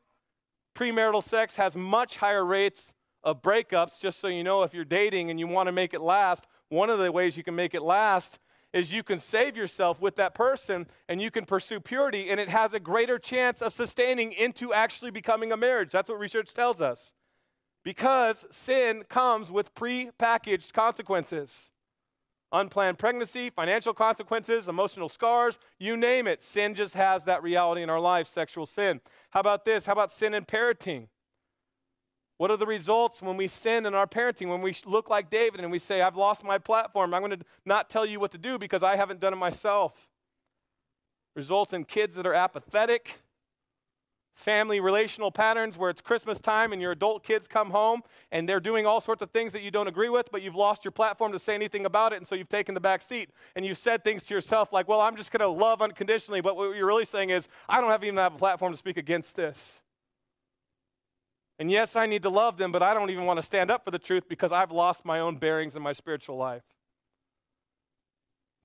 Premarital 0.75 1.23
sex 1.23 1.57
has 1.57 1.77
much 1.77 2.17
higher 2.17 2.45
rates 2.45 2.93
of 3.23 3.43
breakups, 3.43 4.01
just 4.01 4.21
so 4.21 4.29
you 4.29 4.45
know, 4.45 4.63
if 4.63 4.75
you're 4.75 4.85
dating 4.85 5.31
and 5.31 5.41
you 5.41 5.47
want 5.47 5.67
to 5.67 5.73
make 5.73 5.95
it 5.95 6.01
last, 6.01 6.47
one 6.69 6.91
of 6.91 6.99
the 6.99 7.11
ways 7.11 7.37
you 7.37 7.43
can 7.43 7.55
make 7.55 7.75
it 7.75 7.83
last 7.83 8.39
is 8.73 8.93
you 8.93 9.05
can 9.05 9.21
save 9.21 9.57
yourself 9.57 10.01
with 10.01 10.17
that 10.17 10.35
person 10.35 10.87
and 11.09 11.23
you 11.23 11.31
can 11.31 11.45
pursue 11.45 11.79
purity, 11.79 12.29
and 12.31 12.41
it 12.41 12.49
has 12.49 12.73
a 12.75 12.81
greater 12.81 13.19
chance 13.19 13.63
of 13.63 13.73
sustaining 13.73 14.33
into 14.33 14.73
actually 14.73 15.13
becoming 15.13 15.53
a 15.53 15.57
marriage. 15.57 15.91
That's 15.91 16.11
what 16.11 16.19
research 16.19 16.53
tells 16.53 16.81
us. 16.81 17.15
Because 17.85 18.45
sin 18.51 19.05
comes 19.09 19.51
with 19.51 19.75
pre 19.75 20.11
packaged 20.19 20.73
consequences 20.73 21.71
unplanned 22.53 22.99
pregnancy, 22.99 23.51
financial 23.51 23.93
consequences, 23.93 24.69
emotional 24.69 25.09
scars, 25.09 25.59
you 25.79 25.97
name 25.97 26.27
it. 26.27 26.43
Sin 26.43 26.75
just 26.75 26.95
has 26.95 27.25
that 27.25 27.43
reality 27.43 27.83
in 27.83 27.91
our 27.91 28.01
life, 28.01 28.27
sexual 28.27 28.67
sin. 28.67 29.01
How 29.31 29.41
about 29.41 29.65
this? 29.65 29.87
How 29.87 29.93
about 29.93 30.13
sin 30.13 30.35
in 30.35 30.45
parenting? 30.45 31.09
What 32.37 32.51
are 32.51 32.57
the 32.57 32.67
results 32.67 33.23
when 33.23 33.37
we 33.37 33.47
sin 33.47 33.87
in 33.87 33.95
our 33.95 34.07
parenting? 34.07 34.49
When 34.49 34.61
we 34.61 34.75
look 34.85 35.09
like 35.09 35.31
David 35.31 35.61
and 35.61 35.71
we 35.71 35.79
say, 35.79 36.03
I've 36.03 36.17
lost 36.17 36.43
my 36.43 36.59
platform, 36.59 37.15
I'm 37.15 37.23
going 37.23 37.39
to 37.39 37.45
not 37.65 37.89
tell 37.89 38.05
you 38.05 38.19
what 38.19 38.33
to 38.33 38.39
do 38.39 38.59
because 38.59 38.83
I 38.83 38.97
haven't 38.97 39.21
done 39.21 39.33
it 39.33 39.37
myself. 39.37 40.09
Results 41.37 41.73
in 41.73 41.85
kids 41.85 42.17
that 42.17 42.27
are 42.27 42.35
apathetic, 42.35 43.21
family 44.35 44.81
relational 44.81 45.31
patterns 45.31 45.79
where 45.79 45.91
it's 45.91 46.01
Christmas 46.01 46.41
time 46.41 46.73
and 46.73 46.83
your 46.83 46.93
adult 46.93 47.25
kids 47.25 47.47
come 47.49 47.71
home 47.71 48.03
and 48.33 48.49
they're 48.49 48.61
doing 48.61 48.85
all 48.85 49.01
sorts 49.01 49.23
of 49.23 49.31
things 49.31 49.53
that 49.53 49.63
you 49.63 49.71
don't 49.71 49.87
agree 49.87 50.09
with, 50.09 50.31
but 50.31 50.43
you've 50.43 50.57
lost 50.57 50.85
your 50.85 50.93
platform 50.93 51.33
to 51.33 51.39
say 51.39 51.55
anything 51.55 51.87
about 51.87 52.13
it, 52.13 52.17
and 52.17 52.27
so 52.27 52.35
you've 52.35 52.49
taken 52.49 52.75
the 52.75 52.81
back 52.81 53.01
seat 53.01 53.31
and 53.55 53.65
you've 53.65 53.79
said 53.79 54.03
things 54.05 54.25
to 54.25 54.35
yourself 54.35 54.73
like, 54.73 54.89
well, 54.89 55.01
I'm 55.01 55.17
just 55.17 55.31
going 55.31 55.41
to 55.41 55.49
love 55.49 55.81
unconditionally, 55.81 56.41
but 56.41 56.57
what 56.57 56.77
you're 56.77 56.87
really 56.87 57.05
saying 57.05 57.31
is, 57.31 57.49
I 57.69 57.81
don't 57.81 57.91
have 57.91 58.03
even 58.05 58.17
have 58.17 58.35
a 58.35 58.39
platform 58.39 58.73
to 58.73 58.79
speak 58.79 58.97
against 58.97 59.37
this. 59.37 59.81
And 61.59 61.71
yes, 61.71 61.95
I 61.95 62.07
need 62.07 62.23
to 62.25 62.31
love 62.31 62.57
them, 62.57 62.73
but 62.73 62.83
I 62.83 62.95
don't 62.95 63.11
even 63.11 63.25
want 63.25 63.39
to 63.39 63.43
stand 63.43 63.71
up 63.71 63.85
for 63.85 63.93
the 63.93 63.99
truth 63.99 64.25
because 64.29 64.51
I've 64.51 64.73
lost 64.73 65.05
my 65.05 65.21
own 65.21 65.37
bearings 65.37 65.77
in 65.77 65.83
my 65.83 65.93
spiritual 65.93 66.37
life. 66.37 66.65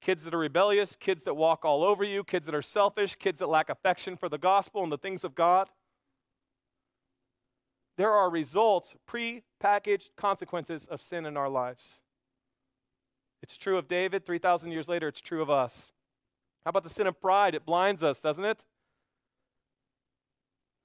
Kids 0.02 0.24
that 0.24 0.34
are 0.34 0.40
rebellious, 0.40 0.96
kids 0.96 1.24
that 1.24 1.34
walk 1.34 1.66
all 1.66 1.84
over 1.84 2.04
you, 2.04 2.24
kids 2.24 2.46
that 2.46 2.56
are 2.56 2.62
selfish, 2.62 3.16
kids 3.16 3.40
that 3.40 3.50
lack 3.50 3.70
affection 3.70 4.16
for 4.16 4.30
the 4.30 4.38
gospel 4.38 4.82
and 4.82 4.92
the 4.92 4.98
things 4.98 5.24
of 5.24 5.36
God. 5.36 5.70
There 7.98 8.12
are 8.12 8.30
results, 8.30 8.96
pre-packaged 9.06 10.12
consequences 10.16 10.88
of 10.88 11.02
sin 11.02 11.26
in 11.26 11.36
our 11.36 11.50
lives. 11.50 12.00
It's 13.44 13.58
true 13.58 13.78
of 13.78 13.90
David. 13.90 14.26
3,000 14.26 14.72
years 14.72 14.88
later, 14.88 15.10
it's 15.10 15.20
true 15.20 15.42
of 15.42 15.50
us. 15.50 15.92
How 16.64 16.70
about 16.70 16.84
the 16.84 16.90
sin 16.90 17.08
of 17.08 17.20
pride? 17.20 17.54
It 17.54 17.66
blinds 17.66 18.02
us, 18.02 18.22
doesn't 18.22 18.46
it? 18.46 18.64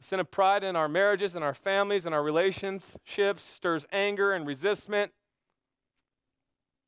The 0.01 0.05
sin 0.05 0.19
of 0.21 0.31
pride 0.31 0.65
in 0.65 0.75
our 0.75 0.89
marriages 0.89 1.37
and 1.37 1.45
our 1.45 1.55
families 1.55 2.05
and 2.05 2.15
our 2.15 2.23
relationships 2.23 3.45
stirs 3.45 3.87
anger 3.93 4.33
and 4.33 4.45
resentment 4.45 5.13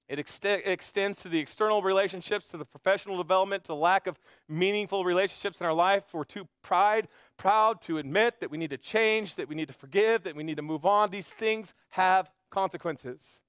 it 0.09 0.21
extends 0.21 1.21
to 1.23 1.29
the 1.29 1.39
external 1.41 1.83
relationships, 1.83 2.49
to 2.51 2.57
the 2.57 2.65
professional 2.65 3.17
development, 3.17 3.65
to 3.65 3.75
lack 3.75 4.07
of 4.07 4.19
meaningful 4.49 5.05
relationships 5.05 5.61
in 5.61 5.67
our 5.67 5.73
life. 5.73 6.05
We're 6.13 6.23
too 6.23 6.47
pride, 6.63 7.09
proud 7.37 7.81
to 7.83 7.99
admit 7.99 8.41
that 8.41 8.51
we 8.51 8.57
need 8.57 8.71
to 8.71 8.79
change, 8.79 9.35
that 9.35 9.49
we 9.49 9.57
need 9.57 9.67
to 9.69 9.75
forgive, 9.75 10.23
that 10.23 10.37
we 10.37 10.45
need 10.45 10.59
to 10.59 10.63
move 10.63 10.87
on. 10.87 11.11
These 11.11 11.31
things 11.31 11.75
have 11.91 12.31
consequences. 12.51 13.41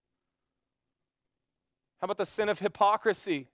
How 2.02 2.06
about 2.06 2.18
the 2.18 2.26
sin 2.26 2.50
of 2.50 2.60
hypocrisy? 2.60 3.48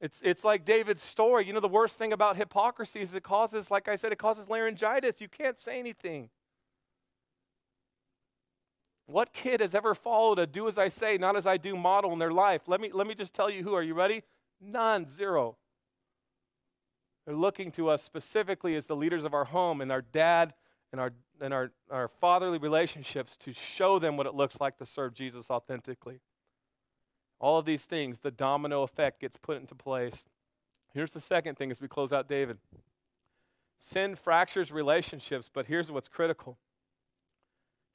It's, 0.00 0.20
it's 0.22 0.44
like 0.44 0.64
David's 0.64 1.02
story. 1.02 1.46
You 1.46 1.54
know, 1.54 1.60
the 1.60 1.68
worst 1.68 1.98
thing 1.98 2.12
about 2.12 2.36
hypocrisy 2.36 3.00
is 3.00 3.14
it 3.14 3.22
causes, 3.22 3.70
like 3.70 3.88
I 3.88 3.96
said, 3.96 4.12
it 4.12 4.18
causes 4.18 4.48
laryngitis. 4.48 5.20
You 5.20 5.28
can't 5.28 5.58
say 5.58 5.78
anything. 5.78 6.28
What 9.08 9.32
kid 9.32 9.60
has 9.60 9.74
ever 9.74 9.94
followed 9.94 10.38
a 10.38 10.46
do 10.46 10.68
as 10.68 10.76
I 10.76 10.88
say, 10.88 11.16
not 11.16 11.34
as 11.34 11.46
I 11.46 11.56
do 11.56 11.74
model 11.74 12.12
in 12.12 12.18
their 12.18 12.30
life? 12.30 12.68
Let 12.68 12.78
me, 12.78 12.90
let 12.92 13.06
me 13.06 13.14
just 13.14 13.32
tell 13.32 13.48
you 13.48 13.62
who. 13.62 13.72
Are 13.72 13.82
you 13.82 13.94
ready? 13.94 14.22
None, 14.60 15.08
zero. 15.08 15.56
They're 17.24 17.34
looking 17.34 17.70
to 17.72 17.88
us 17.88 18.02
specifically 18.02 18.76
as 18.76 18.84
the 18.86 18.94
leaders 18.94 19.24
of 19.24 19.32
our 19.32 19.46
home 19.46 19.80
and 19.80 19.90
our 19.90 20.02
dad 20.02 20.52
and 20.92 21.00
our, 21.00 21.12
and 21.40 21.54
our, 21.54 21.70
our 21.90 22.06
fatherly 22.06 22.58
relationships 22.58 23.38
to 23.38 23.54
show 23.54 23.98
them 23.98 24.18
what 24.18 24.26
it 24.26 24.34
looks 24.34 24.60
like 24.60 24.76
to 24.76 24.84
serve 24.84 25.14
Jesus 25.14 25.50
authentically. 25.50 26.20
All 27.40 27.58
of 27.58 27.64
these 27.64 27.86
things, 27.86 28.18
the 28.18 28.30
domino 28.30 28.82
effect 28.82 29.22
gets 29.22 29.38
put 29.38 29.56
into 29.56 29.74
place. 29.74 30.28
Here's 30.92 31.12
the 31.12 31.20
second 31.20 31.56
thing 31.56 31.70
as 31.70 31.80
we 31.80 31.88
close 31.88 32.12
out 32.12 32.28
David 32.28 32.58
sin 33.80 34.16
fractures 34.16 34.70
relationships, 34.70 35.48
but 35.50 35.64
here's 35.66 35.90
what's 35.90 36.08
critical 36.08 36.58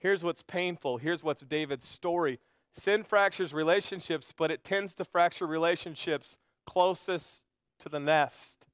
Here's 0.04 0.22
what's 0.22 0.42
painful. 0.42 0.98
Here's 0.98 1.24
what's 1.24 1.44
David's 1.44 1.88
story. 1.88 2.40
Sin 2.74 3.06
fractures 3.06 3.54
relationships, 3.54 4.34
but 4.38 4.52
it 4.52 4.66
tends 4.66 4.94
to 4.96 5.06
fracture 5.06 5.48
relationships 5.48 6.38
closest 6.66 7.44
to 7.80 7.88
the 7.88 8.02
nest, 8.02 8.68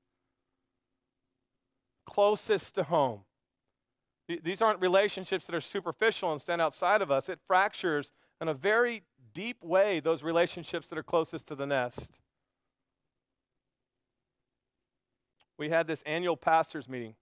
closest 2.07 2.73
to 2.75 2.83
home. 2.83 3.21
These 4.27 4.59
aren't 4.59 4.81
relationships 4.81 5.45
that 5.45 5.53
are 5.53 5.61
superficial 5.61 6.31
and 6.31 6.41
stand 6.41 6.61
outside 6.61 7.01
of 7.03 7.11
us. 7.11 7.29
It 7.29 7.39
fractures 7.45 8.11
in 8.41 8.47
a 8.47 8.53
very 8.55 9.03
deep 9.31 9.63
way 9.63 9.99
those 9.99 10.23
relationships 10.23 10.89
that 10.89 10.97
are 10.97 11.03
closest 11.03 11.47
to 11.49 11.55
the 11.55 11.67
nest. 11.67 12.21
We 15.59 15.69
had 15.69 15.85
this 15.85 16.01
annual 16.07 16.37
pastors' 16.37 16.89
meeting 16.89 17.13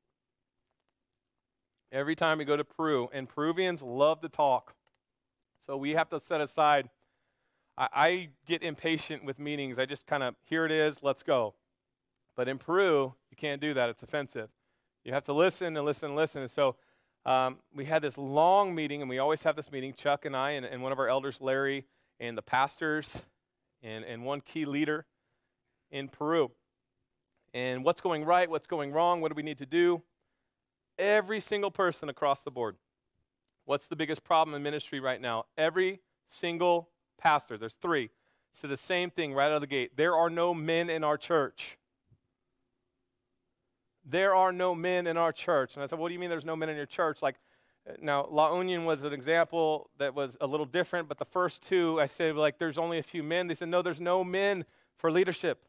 every 1.91 2.15
time 2.15 2.37
we 2.37 2.45
go 2.45 2.57
to 2.57 2.63
Peru, 2.63 3.09
and 3.13 3.27
Peruvians 3.29 3.81
love 3.81 4.21
to 4.21 4.29
talk. 4.29 4.75
So 5.65 5.77
we 5.77 5.91
have 5.91 6.09
to 6.09 6.19
set 6.19 6.41
aside. 6.41 6.89
I, 7.77 7.87
I 7.93 8.29
get 8.45 8.63
impatient 8.63 9.23
with 9.23 9.39
meetings. 9.39 9.79
I 9.79 9.85
just 9.85 10.05
kind 10.05 10.23
of, 10.23 10.35
here 10.43 10.65
it 10.65 10.71
is, 10.71 11.03
let's 11.03 11.23
go. 11.23 11.55
But 12.35 12.47
in 12.47 12.57
Peru, 12.57 13.15
you 13.29 13.37
can't 13.37 13.59
do 13.59 13.73
that. 13.73 13.89
It's 13.89 14.03
offensive. 14.03 14.49
You 15.03 15.13
have 15.13 15.23
to 15.25 15.33
listen 15.33 15.75
and 15.75 15.85
listen 15.85 16.09
and 16.09 16.15
listen. 16.15 16.41
And 16.41 16.51
so 16.51 16.75
um, 17.25 17.57
we 17.73 17.85
had 17.85 18.01
this 18.01 18.17
long 18.17 18.75
meeting, 18.75 19.01
and 19.01 19.09
we 19.09 19.19
always 19.19 19.43
have 19.43 19.55
this 19.55 19.71
meeting, 19.71 19.93
Chuck 19.93 20.25
and 20.25 20.35
I, 20.35 20.51
and, 20.51 20.65
and 20.65 20.81
one 20.81 20.91
of 20.91 20.99
our 20.99 21.07
elders, 21.07 21.41
Larry, 21.41 21.85
and 22.19 22.37
the 22.37 22.41
pastors, 22.41 23.23
and, 23.81 24.05
and 24.05 24.23
one 24.23 24.41
key 24.41 24.65
leader 24.65 25.05
in 25.91 26.09
Peru. 26.09 26.51
And 27.53 27.83
what's 27.83 28.01
going 28.01 28.25
right, 28.25 28.49
what's 28.49 28.67
going 28.67 28.91
wrong, 28.91 29.21
what 29.21 29.29
do 29.29 29.35
we 29.35 29.43
need 29.43 29.57
to 29.59 29.65
do? 29.65 30.01
Every 30.97 31.39
single 31.39 31.71
person 31.71 32.09
across 32.09 32.43
the 32.43 32.51
board. 32.51 32.77
What's 33.65 33.87
the 33.87 33.95
biggest 33.95 34.23
problem 34.23 34.55
in 34.55 34.63
ministry 34.63 34.99
right 34.99 35.19
now? 35.19 35.45
Every 35.57 35.99
single 36.27 36.89
pastor, 37.17 37.57
there's 37.57 37.75
three, 37.75 38.09
said 38.53 38.69
the 38.69 38.77
same 38.77 39.09
thing 39.09 39.33
right 39.33 39.47
out 39.47 39.53
of 39.53 39.61
the 39.61 39.67
gate. 39.67 39.97
There 39.97 40.15
are 40.15 40.29
no 40.29 40.53
men 40.53 40.89
in 40.89 41.03
our 41.03 41.17
church. 41.17 41.77
There 44.05 44.33
are 44.33 44.53
no 44.53 44.73
men 44.73 45.05
in 45.05 45.17
our 45.17 45.33
church. 45.33 45.75
And 45.75 45.83
I 45.83 45.87
said, 45.87 45.99
What 45.99 46.07
do 46.07 46.13
you 46.13 46.19
mean 46.19 46.29
there's 46.29 46.45
no 46.45 46.55
men 46.55 46.69
in 46.69 46.77
your 46.77 46.85
church? 46.85 47.21
Like, 47.21 47.35
now, 48.01 48.27
La 48.29 48.55
Union 48.55 48.85
was 48.85 49.03
an 49.03 49.13
example 49.13 49.89
that 49.97 50.13
was 50.13 50.37
a 50.41 50.47
little 50.47 50.65
different, 50.65 51.07
but 51.07 51.17
the 51.17 51.25
first 51.25 51.63
two, 51.63 51.99
I 52.01 52.05
said, 52.05 52.35
like, 52.35 52.57
there's 52.57 52.77
only 52.77 52.99
a 52.99 53.03
few 53.03 53.23
men. 53.23 53.47
They 53.47 53.55
said, 53.55 53.69
no, 53.69 53.81
there's 53.81 54.01
no 54.01 54.23
men 54.23 54.65
for 54.97 55.11
leadership. 55.11 55.63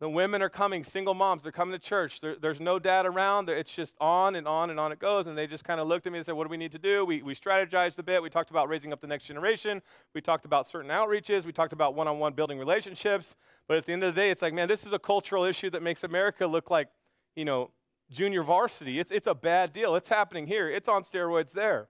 The 0.00 0.08
women 0.08 0.40
are 0.40 0.48
coming, 0.48 0.82
single 0.82 1.12
moms, 1.12 1.42
they're 1.42 1.52
coming 1.52 1.72
to 1.72 1.78
church. 1.78 2.22
There, 2.22 2.34
there's 2.34 2.58
no 2.58 2.78
dad 2.78 3.04
around. 3.04 3.50
It's 3.50 3.74
just 3.74 3.94
on 4.00 4.34
and 4.34 4.48
on 4.48 4.70
and 4.70 4.80
on 4.80 4.92
it 4.92 4.98
goes. 4.98 5.26
And 5.26 5.36
they 5.36 5.46
just 5.46 5.62
kind 5.62 5.78
of 5.78 5.86
looked 5.88 6.06
at 6.06 6.12
me 6.12 6.18
and 6.18 6.24
said, 6.24 6.32
What 6.36 6.44
do 6.44 6.50
we 6.50 6.56
need 6.56 6.72
to 6.72 6.78
do? 6.78 7.04
We, 7.04 7.20
we 7.20 7.34
strategized 7.34 7.98
a 7.98 8.02
bit. 8.02 8.22
We 8.22 8.30
talked 8.30 8.48
about 8.48 8.70
raising 8.70 8.94
up 8.94 9.02
the 9.02 9.06
next 9.06 9.24
generation. 9.24 9.82
We 10.14 10.22
talked 10.22 10.46
about 10.46 10.66
certain 10.66 10.90
outreaches. 10.90 11.44
We 11.44 11.52
talked 11.52 11.74
about 11.74 11.94
one 11.94 12.08
on 12.08 12.18
one 12.18 12.32
building 12.32 12.58
relationships. 12.58 13.36
But 13.68 13.76
at 13.76 13.84
the 13.84 13.92
end 13.92 14.02
of 14.02 14.14
the 14.14 14.18
day, 14.18 14.30
it's 14.30 14.40
like, 14.40 14.54
man, 14.54 14.68
this 14.68 14.86
is 14.86 14.92
a 14.92 14.98
cultural 14.98 15.44
issue 15.44 15.68
that 15.68 15.82
makes 15.82 16.02
America 16.02 16.46
look 16.46 16.70
like, 16.70 16.88
you 17.36 17.44
know, 17.44 17.70
junior 18.10 18.42
varsity. 18.42 18.98
It's, 18.98 19.12
it's 19.12 19.26
a 19.26 19.34
bad 19.34 19.74
deal. 19.74 19.94
It's 19.96 20.08
happening 20.08 20.46
here, 20.46 20.70
it's 20.70 20.88
on 20.88 21.02
steroids 21.02 21.52
there. 21.52 21.88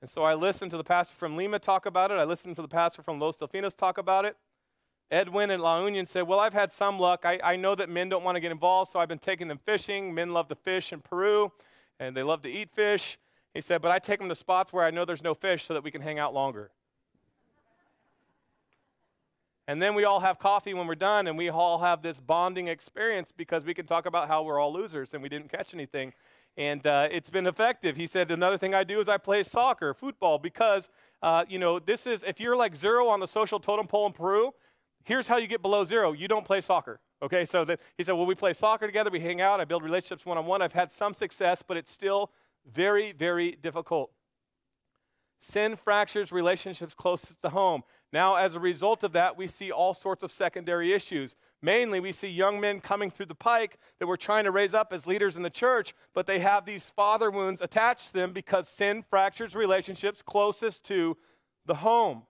And 0.00 0.10
so 0.10 0.24
I 0.24 0.34
listened 0.34 0.72
to 0.72 0.76
the 0.76 0.84
pastor 0.84 1.14
from 1.14 1.36
Lima 1.36 1.60
talk 1.60 1.86
about 1.86 2.10
it. 2.10 2.14
I 2.14 2.24
listened 2.24 2.56
to 2.56 2.62
the 2.62 2.66
pastor 2.66 3.02
from 3.02 3.20
Los 3.20 3.36
Delfinos 3.36 3.76
talk 3.76 3.98
about 3.98 4.24
it. 4.24 4.36
Edwin 5.12 5.50
and 5.50 5.62
La 5.62 5.84
Union 5.84 6.06
said, 6.06 6.22
Well, 6.22 6.40
I've 6.40 6.54
had 6.54 6.72
some 6.72 6.98
luck. 6.98 7.24
I, 7.24 7.38
I 7.44 7.56
know 7.56 7.74
that 7.74 7.90
men 7.90 8.08
don't 8.08 8.24
want 8.24 8.36
to 8.36 8.40
get 8.40 8.50
involved, 8.50 8.90
so 8.90 8.98
I've 8.98 9.08
been 9.08 9.18
taking 9.18 9.46
them 9.46 9.60
fishing. 9.62 10.14
Men 10.14 10.30
love 10.30 10.48
to 10.48 10.54
fish 10.54 10.90
in 10.90 11.02
Peru, 11.02 11.52
and 12.00 12.16
they 12.16 12.22
love 12.22 12.40
to 12.42 12.50
eat 12.50 12.70
fish. 12.70 13.18
He 13.52 13.60
said, 13.60 13.82
But 13.82 13.90
I 13.90 13.98
take 13.98 14.18
them 14.20 14.30
to 14.30 14.34
spots 14.34 14.72
where 14.72 14.84
I 14.84 14.90
know 14.90 15.04
there's 15.04 15.22
no 15.22 15.34
fish 15.34 15.66
so 15.66 15.74
that 15.74 15.84
we 15.84 15.90
can 15.90 16.00
hang 16.00 16.18
out 16.18 16.32
longer. 16.32 16.70
and 19.68 19.80
then 19.80 19.94
we 19.94 20.04
all 20.04 20.20
have 20.20 20.38
coffee 20.38 20.72
when 20.72 20.86
we're 20.86 20.94
done, 20.94 21.26
and 21.26 21.36
we 21.36 21.50
all 21.50 21.78
have 21.80 22.02
this 22.02 22.18
bonding 22.18 22.68
experience 22.68 23.32
because 23.36 23.64
we 23.64 23.74
can 23.74 23.84
talk 23.84 24.06
about 24.06 24.28
how 24.28 24.42
we're 24.42 24.58
all 24.58 24.72
losers 24.72 25.12
and 25.12 25.22
we 25.22 25.28
didn't 25.28 25.50
catch 25.50 25.74
anything. 25.74 26.14
And 26.56 26.86
uh, 26.86 27.08
it's 27.10 27.30
been 27.30 27.46
effective. 27.46 27.98
He 27.98 28.06
said, 28.06 28.30
Another 28.30 28.56
thing 28.56 28.74
I 28.74 28.82
do 28.82 28.98
is 28.98 29.08
I 29.08 29.18
play 29.18 29.42
soccer, 29.42 29.92
football, 29.92 30.38
because, 30.38 30.88
uh, 31.20 31.44
you 31.48 31.58
know, 31.58 31.78
this 31.78 32.06
is, 32.06 32.22
if 32.22 32.40
you're 32.40 32.56
like 32.56 32.74
zero 32.74 33.08
on 33.08 33.20
the 33.20 33.28
social 33.28 33.60
totem 33.60 33.86
pole 33.86 34.06
in 34.06 34.12
Peru, 34.12 34.52
here's 35.04 35.26
how 35.26 35.36
you 35.36 35.46
get 35.46 35.62
below 35.62 35.84
zero 35.84 36.12
you 36.12 36.28
don't 36.28 36.44
play 36.44 36.60
soccer. 36.60 37.00
Okay, 37.22 37.44
so 37.44 37.64
that, 37.64 37.80
he 37.96 38.02
said, 38.04 38.12
well, 38.12 38.26
we 38.26 38.34
play 38.34 38.52
soccer 38.52 38.86
together, 38.86 39.08
we 39.10 39.20
hang 39.20 39.40
out, 39.40 39.60
I 39.60 39.64
build 39.64 39.84
relationships 39.84 40.26
one 40.26 40.38
on 40.38 40.46
one. 40.46 40.60
I've 40.60 40.72
had 40.72 40.90
some 40.90 41.14
success, 41.14 41.62
but 41.66 41.76
it's 41.76 41.90
still 41.92 42.32
very, 42.70 43.12
very 43.12 43.52
difficult. 43.52 44.10
Sin 45.38 45.74
fractures 45.74 46.30
relationships 46.30 46.94
closest 46.94 47.42
to 47.42 47.48
home. 47.48 47.82
Now, 48.12 48.36
as 48.36 48.54
a 48.54 48.60
result 48.60 49.02
of 49.02 49.12
that, 49.12 49.36
we 49.36 49.48
see 49.48 49.72
all 49.72 49.92
sorts 49.92 50.22
of 50.22 50.30
secondary 50.30 50.92
issues. 50.92 51.34
Mainly, 51.60 51.98
we 51.98 52.12
see 52.12 52.28
young 52.28 52.60
men 52.60 52.80
coming 52.80 53.10
through 53.10 53.26
the 53.26 53.34
pike 53.34 53.78
that 53.98 54.06
we're 54.06 54.16
trying 54.16 54.44
to 54.44 54.52
raise 54.52 54.72
up 54.72 54.92
as 54.92 55.06
leaders 55.06 55.34
in 55.34 55.42
the 55.42 55.50
church, 55.50 55.94
but 56.14 56.26
they 56.26 56.38
have 56.38 56.64
these 56.64 56.90
father 56.90 57.28
wounds 57.28 57.60
attached 57.60 58.08
to 58.08 58.12
them 58.12 58.32
because 58.32 58.68
sin 58.68 59.04
fractures 59.08 59.56
relationships 59.56 60.22
closest 60.22 60.84
to 60.84 61.16
the 61.66 61.76
home. 61.76 62.22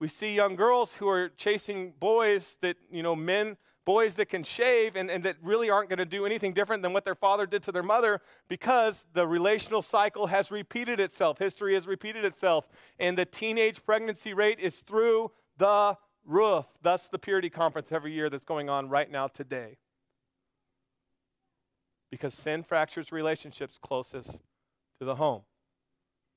We 0.00 0.08
see 0.08 0.34
young 0.34 0.56
girls 0.56 0.94
who 0.94 1.08
are 1.08 1.28
chasing 1.28 1.92
boys 2.00 2.56
that, 2.62 2.76
you 2.90 3.02
know, 3.02 3.14
men, 3.14 3.58
boys 3.84 4.14
that 4.14 4.28
can 4.28 4.42
shave 4.42 4.96
and, 4.96 5.10
and 5.10 5.22
that 5.24 5.36
really 5.42 5.68
aren't 5.70 5.88
going 5.88 5.98
to 5.98 6.04
do 6.06 6.24
anything 6.26 6.52
different 6.52 6.82
than 6.82 6.92
what 6.92 7.04
their 7.04 7.14
father 7.14 7.46
did 7.46 7.62
to 7.64 7.72
their 7.72 7.82
mother 7.82 8.20
because 8.48 9.06
the 9.12 9.26
relational 9.26 9.82
cycle 9.82 10.28
has 10.28 10.50
repeated 10.50 11.00
itself. 11.00 11.38
History 11.38 11.74
has 11.74 11.86
repeated 11.86 12.24
itself. 12.24 12.68
And 12.98 13.18
the 13.18 13.26
teenage 13.26 13.84
pregnancy 13.84 14.32
rate 14.34 14.58
is 14.58 14.80
through 14.80 15.32
the 15.58 15.96
roof. 16.24 16.66
Thus, 16.82 17.08
the 17.08 17.18
Purity 17.18 17.50
Conference 17.50 17.92
every 17.92 18.12
year 18.12 18.30
that's 18.30 18.44
going 18.44 18.70
on 18.70 18.88
right 18.88 19.10
now 19.10 19.28
today. 19.28 19.78
because 22.10 22.34
sin 22.34 22.62
fractures 22.62 23.12
relationships 23.12 23.78
closest 23.78 24.40
to 24.98 25.04
the 25.04 25.14
home. 25.14 25.42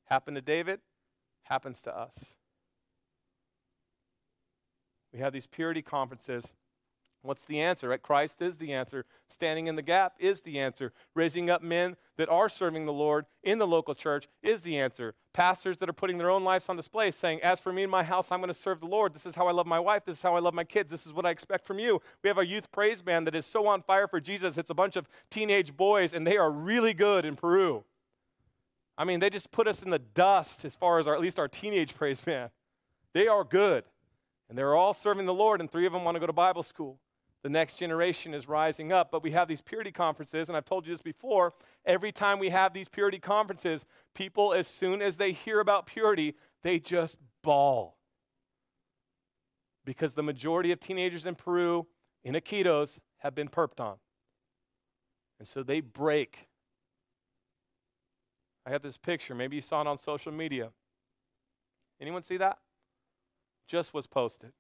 Happened 0.06 0.36
to 0.36 0.42
David, 0.42 0.80
happens 1.44 1.82
to 1.82 1.98
us. 1.98 2.36
We 5.14 5.20
have 5.20 5.34
these 5.34 5.48
purity 5.48 5.82
conferences 5.82 6.54
What's 7.24 7.46
the 7.46 7.62
answer? 7.62 7.90
Right? 7.90 8.02
Christ 8.02 8.42
is 8.42 8.58
the 8.58 8.74
answer. 8.74 9.06
Standing 9.30 9.68
in 9.68 9.78
the 9.78 9.82
gap 9.82 10.16
is 10.20 10.42
the 10.42 10.60
answer. 10.60 10.92
Raising 11.16 11.50
up 11.50 11.64
men 11.64 11.96
that 12.18 12.28
are 12.28 12.50
serving 12.50 12.86
the 12.86 12.92
Lord 12.92 13.26
in 13.42 13.60
the 13.60 13.66
local 13.66 13.96
church 13.96 14.28
is 14.44 14.62
the 14.62 14.78
answer. 14.78 15.16
Pastors 15.34 15.78
that 15.78 15.88
are 15.88 15.94
putting 15.94 16.18
their 16.18 16.30
own 16.30 16.44
lives 16.44 16.68
on 16.68 16.76
display, 16.76 17.12
saying, 17.12 17.42
As 17.42 17.62
for 17.62 17.72
me 17.72 17.84
and 17.84 17.92
my 17.92 18.04
house, 18.04 18.30
I'm 18.30 18.42
going 18.42 18.50
to 18.50 18.54
serve 18.54 18.82
the 18.82 18.88
Lord. 18.88 19.14
This 19.14 19.26
is 19.26 19.36
how 19.36 19.48
I 19.48 19.54
love 19.54 19.66
my 19.66 19.80
wife. 19.80 20.04
This 20.06 20.18
is 20.18 20.22
how 20.22 20.36
I 20.36 20.40
love 20.40 20.54
my 20.54 20.66
kids. 20.66 20.92
This 20.92 21.06
is 21.06 21.14
what 21.14 21.26
I 21.26 21.30
expect 21.30 21.66
from 21.66 21.80
you. 21.80 22.02
We 22.24 22.28
have 22.28 22.38
a 22.38 22.46
youth 22.46 22.70
praise 22.74 23.02
band 23.02 23.26
that 23.28 23.36
is 23.36 23.46
so 23.46 23.68
on 23.68 23.84
fire 23.84 24.08
for 24.08 24.20
Jesus. 24.20 24.58
It's 24.58 24.70
a 24.70 24.76
bunch 24.76 24.98
of 24.98 25.08
teenage 25.32 25.78
boys, 25.78 26.14
and 26.14 26.28
they 26.28 26.38
are 26.38 26.52
really 26.52 26.94
good 26.94 27.24
in 27.24 27.38
Peru. 27.38 27.86
I 28.98 29.06
mean, 29.06 29.22
they 29.22 29.30
just 29.30 29.50
put 29.50 29.68
us 29.68 29.82
in 29.82 29.92
the 29.92 30.00
dust 30.00 30.66
as 30.66 30.76
far 30.76 31.00
as 31.00 31.08
our, 31.08 31.16
at 31.16 31.22
least 31.22 31.40
our 31.40 31.48
teenage 31.48 31.96
praise 31.96 32.20
band. 32.20 32.52
They 33.14 33.28
are 33.28 33.46
good. 33.46 33.86
And 34.50 34.58
they're 34.58 34.76
all 34.76 34.94
serving 34.94 35.26
the 35.26 35.34
Lord, 35.34 35.62
and 35.62 35.72
three 35.72 35.86
of 35.86 35.94
them 35.94 36.04
want 36.04 36.16
to 36.16 36.20
go 36.20 36.28
to 36.28 36.34
Bible 36.34 36.64
school 36.64 37.00
the 37.44 37.50
next 37.50 37.76
generation 37.76 38.34
is 38.34 38.48
rising 38.48 38.92
up. 38.92 39.12
But 39.12 39.22
we 39.22 39.32
have 39.32 39.48
these 39.48 39.62
purity 39.62 39.92
conferences, 39.92 40.48
and 40.48 40.58
I've 40.58 40.66
told 40.66 40.88
you 40.88 40.94
this 40.94 41.02
before. 41.02 41.54
Every 41.86 42.12
time 42.12 42.40
we 42.40 42.50
have 42.50 42.74
these 42.74 42.88
purity 42.88 43.20
conferences, 43.20 43.86
people, 44.16 44.54
as 44.54 44.68
soon 44.68 45.02
as 45.02 45.18
they 45.18 45.34
hear 45.34 45.60
about 45.60 45.86
purity, 45.86 46.36
they 46.64 46.80
just 46.80 47.18
bawl. 47.44 47.98
Because 49.86 50.14
the 50.14 50.24
majority 50.24 50.72
of 50.72 50.80
teenagers 50.80 51.26
in 51.26 51.36
Peru, 51.36 51.86
in 52.24 52.34
Iquitos, 52.34 53.00
have 53.18 53.36
been 53.36 53.50
perped 53.50 53.82
on. 53.82 53.98
And 55.40 55.48
so 55.48 55.62
they 55.62 55.82
break. 55.82 56.48
I 58.66 58.70
have 58.70 58.82
this 58.82 58.96
picture. 58.96 59.36
Maybe 59.36 59.58
you 59.58 59.62
saw 59.62 59.82
it 59.82 59.88
on 59.88 59.98
social 59.98 60.32
media. 60.32 60.70
Anyone 62.00 62.24
see 62.24 62.38
that? 62.38 62.60
Just 63.68 63.94
was 63.94 64.08
posted. 64.08 64.52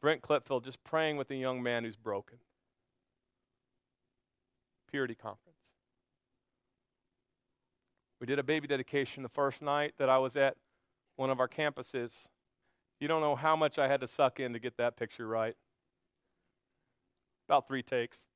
Brent 0.00 0.20
Clipfield 0.20 0.64
just 0.64 0.82
praying 0.84 1.16
with 1.16 1.30
a 1.30 1.36
young 1.36 1.62
man 1.62 1.84
who's 1.84 1.96
broken. 1.96 2.38
Purity 4.90 5.14
conference. 5.14 5.58
We 8.20 8.26
did 8.26 8.38
a 8.38 8.42
baby 8.42 8.68
dedication 8.68 9.22
the 9.22 9.28
first 9.28 9.62
night 9.62 9.94
that 9.98 10.08
I 10.08 10.18
was 10.18 10.36
at 10.36 10.56
one 11.16 11.30
of 11.30 11.40
our 11.40 11.48
campuses. 11.48 12.28
You 13.00 13.08
don't 13.08 13.20
know 13.20 13.34
how 13.34 13.56
much 13.56 13.78
I 13.78 13.88
had 13.88 14.00
to 14.00 14.06
suck 14.06 14.38
in 14.38 14.52
to 14.52 14.58
get 14.58 14.76
that 14.76 14.96
picture 14.96 15.26
right. 15.26 15.56
About 17.48 17.66
three 17.66 17.82
takes. 17.82 18.26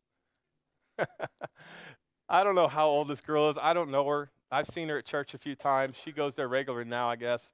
I 2.29 2.43
don't 2.43 2.55
know 2.55 2.69
how 2.69 2.89
old 2.89 3.09
this 3.09 3.21
girl 3.21 3.51
is. 3.51 3.59
I 3.61 3.75
don't 3.75 3.91
know 3.91 4.09
her. 4.09 4.31
I've 4.51 4.67
seen 4.67 4.89
her 4.89 4.99
at 4.99 5.05
church 5.05 5.35
a 5.35 5.39
few 5.39 5.55
times. 5.55 5.97
She 6.03 6.13
goes 6.13 6.35
there 6.35 6.49
regularly 6.49 6.89
now, 6.89 7.09
I 7.09 7.17
guess. 7.17 7.51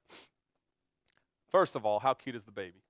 First 1.53 1.75
of 1.75 1.85
all, 1.85 1.99
how 1.99 2.15
cute 2.15 2.35
is 2.35 2.45
the 2.45 2.51
baby? 2.51 2.81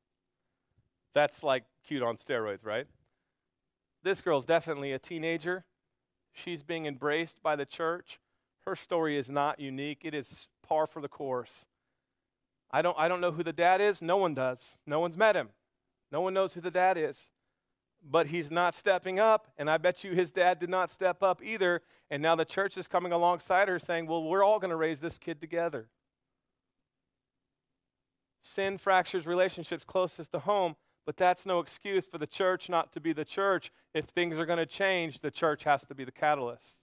That's 1.13 1.43
like 1.43 1.65
cute 1.85 2.01
on 2.01 2.15
steroids, 2.15 2.63
right? 2.65 2.87
This 4.03 4.21
girl's 4.21 4.45
definitely 4.45 4.93
a 4.93 4.99
teenager. 4.99 5.65
She's 6.33 6.63
being 6.63 6.85
embraced 6.85 7.43
by 7.43 7.57
the 7.57 7.65
church. 7.65 8.19
Her 8.65 8.75
story 8.75 9.17
is 9.17 9.29
not 9.29 9.59
unique, 9.59 9.99
it 10.03 10.13
is 10.13 10.47
par 10.65 10.87
for 10.87 11.01
the 11.01 11.09
course. 11.09 11.65
I 12.71 12.81
don't, 12.81 12.97
I 12.97 13.07
don't 13.09 13.21
know 13.21 13.31
who 13.31 13.43
the 13.43 13.53
dad 13.53 13.81
is. 13.81 14.01
No 14.01 14.17
one 14.17 14.33
does. 14.33 14.77
No 14.87 14.99
one's 14.99 15.17
met 15.17 15.35
him. 15.35 15.49
No 16.11 16.21
one 16.21 16.33
knows 16.33 16.53
who 16.53 16.61
the 16.61 16.71
dad 16.71 16.97
is. 16.97 17.29
But 18.01 18.27
he's 18.27 18.49
not 18.49 18.73
stepping 18.73 19.19
up, 19.19 19.51
and 19.57 19.69
I 19.69 19.77
bet 19.77 20.03
you 20.03 20.13
his 20.13 20.31
dad 20.31 20.59
did 20.59 20.69
not 20.69 20.89
step 20.89 21.21
up 21.21 21.43
either. 21.43 21.81
And 22.09 22.23
now 22.23 22.35
the 22.35 22.45
church 22.45 22.77
is 22.77 22.87
coming 22.87 23.11
alongside 23.11 23.67
her 23.67 23.77
saying, 23.77 24.07
Well, 24.07 24.23
we're 24.23 24.43
all 24.43 24.59
going 24.59 24.71
to 24.71 24.75
raise 24.75 25.01
this 25.01 25.17
kid 25.17 25.39
together. 25.39 25.89
Sin 28.43 28.77
fractures 28.77 29.25
relationships 29.25 29.85
closest 29.85 30.33
to 30.33 30.39
home, 30.39 30.75
but 31.05 31.15
that's 31.15 31.45
no 31.45 31.59
excuse 31.59 32.05
for 32.05 32.17
the 32.17 32.27
church 32.27 32.69
not 32.69 32.91
to 32.91 32.99
be 32.99 33.13
the 33.13 33.23
church. 33.23 33.71
If 33.93 34.05
things 34.05 34.37
are 34.37 34.45
going 34.45 34.57
to 34.57 34.65
change, 34.65 35.21
the 35.21 35.31
church 35.31 35.63
has 35.63 35.85
to 35.85 35.95
be 35.95 36.03
the 36.03 36.11
catalyst. 36.11 36.81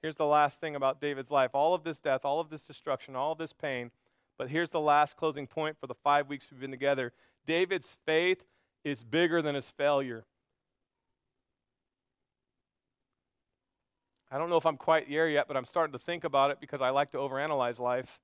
Here's 0.00 0.14
the 0.14 0.24
last 0.24 0.60
thing 0.60 0.76
about 0.76 1.00
David's 1.00 1.32
life 1.32 1.50
all 1.52 1.74
of 1.74 1.82
this 1.82 1.98
death, 1.98 2.24
all 2.24 2.38
of 2.38 2.48
this 2.48 2.62
destruction, 2.62 3.16
all 3.16 3.32
of 3.32 3.38
this 3.38 3.52
pain. 3.52 3.90
But 4.38 4.50
here's 4.50 4.70
the 4.70 4.80
last 4.80 5.16
closing 5.16 5.48
point 5.48 5.78
for 5.80 5.88
the 5.88 5.94
five 5.94 6.28
weeks 6.28 6.48
we've 6.50 6.60
been 6.60 6.70
together 6.70 7.12
David's 7.44 7.96
faith 8.06 8.44
is 8.84 9.02
bigger 9.02 9.42
than 9.42 9.56
his 9.56 9.70
failure. 9.70 10.26
I 14.30 14.38
don't 14.38 14.50
know 14.50 14.56
if 14.56 14.66
I'm 14.66 14.76
quite 14.76 15.08
there 15.08 15.28
yet, 15.28 15.48
but 15.48 15.56
I'm 15.56 15.64
starting 15.64 15.92
to 15.92 15.98
think 15.98 16.22
about 16.22 16.52
it 16.52 16.58
because 16.60 16.80
I 16.80 16.90
like 16.90 17.10
to 17.12 17.18
overanalyze 17.18 17.80
life 17.80 18.20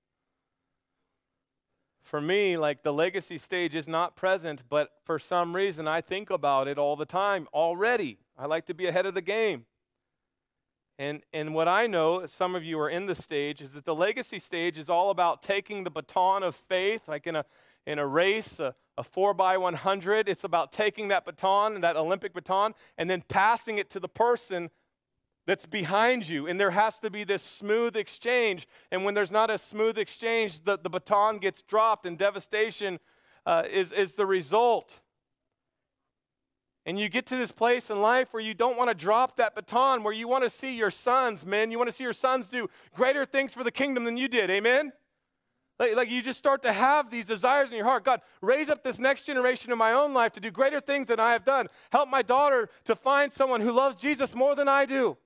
for 2.03 2.21
me, 2.21 2.57
like 2.57 2.83
the 2.83 2.93
legacy 2.93 3.39
stage 3.39 3.75
is 3.75 3.89
not 3.89 4.17
present, 4.17 4.63
but 4.69 4.91
for 5.05 5.19
some 5.19 5.55
reason 5.55 5.87
I 5.87 6.01
think 6.01 6.31
about 6.31 6.69
it 6.69 6.79
all 6.79 6.97
the 6.97 7.05
time 7.05 7.47
already. 7.53 8.19
I 8.39 8.47
like 8.47 8.67
to 8.67 8.75
be 8.75 8.87
ahead 8.87 9.07
of 9.07 9.15
the 9.15 9.23
game. 9.23 9.67
And, 10.99 11.23
and 11.33 11.55
what 11.55 11.67
I 11.67 11.87
know, 11.87 12.27
some 12.27 12.55
of 12.55 12.63
you 12.63 12.79
are 12.79 12.91
in 12.91 13.07
the 13.07 13.15
stage, 13.15 13.63
is 13.63 13.73
that 13.73 13.87
the 13.87 13.95
legacy 13.95 14.39
stage 14.39 14.79
is 14.79 14.91
all 14.91 15.09
about 15.11 15.43
taking 15.43 15.85
the 15.85 15.91
baton 15.91 16.43
of 16.43 16.55
faith, 16.55 17.09
like 17.09 17.27
in 17.27 17.37
a, 17.37 17.47
in 17.87 17.99
a 17.99 18.07
race, 18.07 18.61
a, 18.61 18.75
a 18.99 19.03
4 19.03 19.33
by 19.33 19.57
100. 19.57 20.29
It's 20.29 20.45
about 20.45 20.73
taking 20.73 21.09
that 21.09 21.25
baton, 21.25 21.81
that 21.81 21.97
Olympic 21.97 22.35
baton, 22.35 22.75
and 22.99 23.09
then 23.09 23.23
passing 23.29 23.79
it 23.79 23.89
to 23.91 24.01
the 24.01 24.09
person 24.09 24.69
that's 25.51 25.67
behind 25.67 26.29
you. 26.29 26.47
And 26.47 26.61
there 26.61 26.71
has 26.71 27.01
to 27.01 27.11
be 27.11 27.25
this 27.25 27.43
smooth 27.43 27.97
exchange. 27.97 28.69
And 28.93 29.05
when 29.05 29.15
there's 29.15 29.33
not 29.33 29.51
a 29.51 29.59
smooth 29.59 29.99
exchange, 29.99 30.63
the, 30.63 30.79
the 30.79 30.89
baton 30.89 31.39
gets 31.39 31.61
dropped 31.61 32.07
and 32.07 32.17
devastation 32.17 33.01
uh, 33.45 33.65
is, 33.69 33.91
is 33.91 34.13
the 34.13 34.27
result. 34.27 35.01
And 36.87 37.01
you 37.01 37.09
get 37.09 37.27
to 37.27 37.37
this 37.37 37.51
place 37.51 37.91
in 37.91 38.01
life 38.01 38.33
where 38.33 38.41
you 38.41 38.55
don't 38.55 38.79
want 38.79 38.91
to 38.91 38.95
drop 38.95 39.39
that 39.39 39.57
baton, 39.57 40.05
where 40.05 40.13
you 40.15 40.29
want 40.29 40.45
to 40.45 40.51
see 40.51 40.77
your 40.77 40.93
sons, 40.93 41.45
men, 41.45 41.73
you 41.73 41.79
want 41.79 41.89
to 41.89 41.97
see 41.97 42.05
your 42.05 42.13
sons 42.13 42.47
do 42.47 42.71
greater 42.95 43.27
things 43.27 43.53
for 43.53 43.65
the 43.65 43.73
kingdom 43.73 44.05
than 44.05 44.17
you 44.17 44.29
did. 44.29 44.51
Amen? 44.51 44.93
Like, 45.81 45.97
like, 45.97 46.11
you 46.11 46.23
just 46.23 46.39
start 46.39 46.63
to 46.63 46.73
have 46.73 47.11
these 47.11 47.25
desires 47.25 47.71
in 47.71 47.77
your 47.77 47.87
heart. 47.87 48.05
God, 48.05 48.21
raise 48.41 48.69
up 48.69 48.85
this 48.85 49.01
next 49.01 49.25
generation 49.25 49.73
in 49.73 49.79
my 49.79 49.95
own 49.95 50.15
life 50.15 50.31
to 50.35 50.41
do 50.41 50.53
greater 50.53 50.81
things 50.81 51.09
than 51.09 51.19
I 51.19 51.33
have 51.33 51.45
done. 51.45 51.67
Help 51.91 52.09
my 52.09 52.23
daughter 52.23 52.69
to 52.85 52.95
find 52.95 53.33
someone 53.33 53.63
who 53.63 53.73
loves 53.73 54.01
Jesus 54.01 54.37
more 54.37 54.55
than 54.55 54.69
I 54.69 54.87
do. 54.87 55.17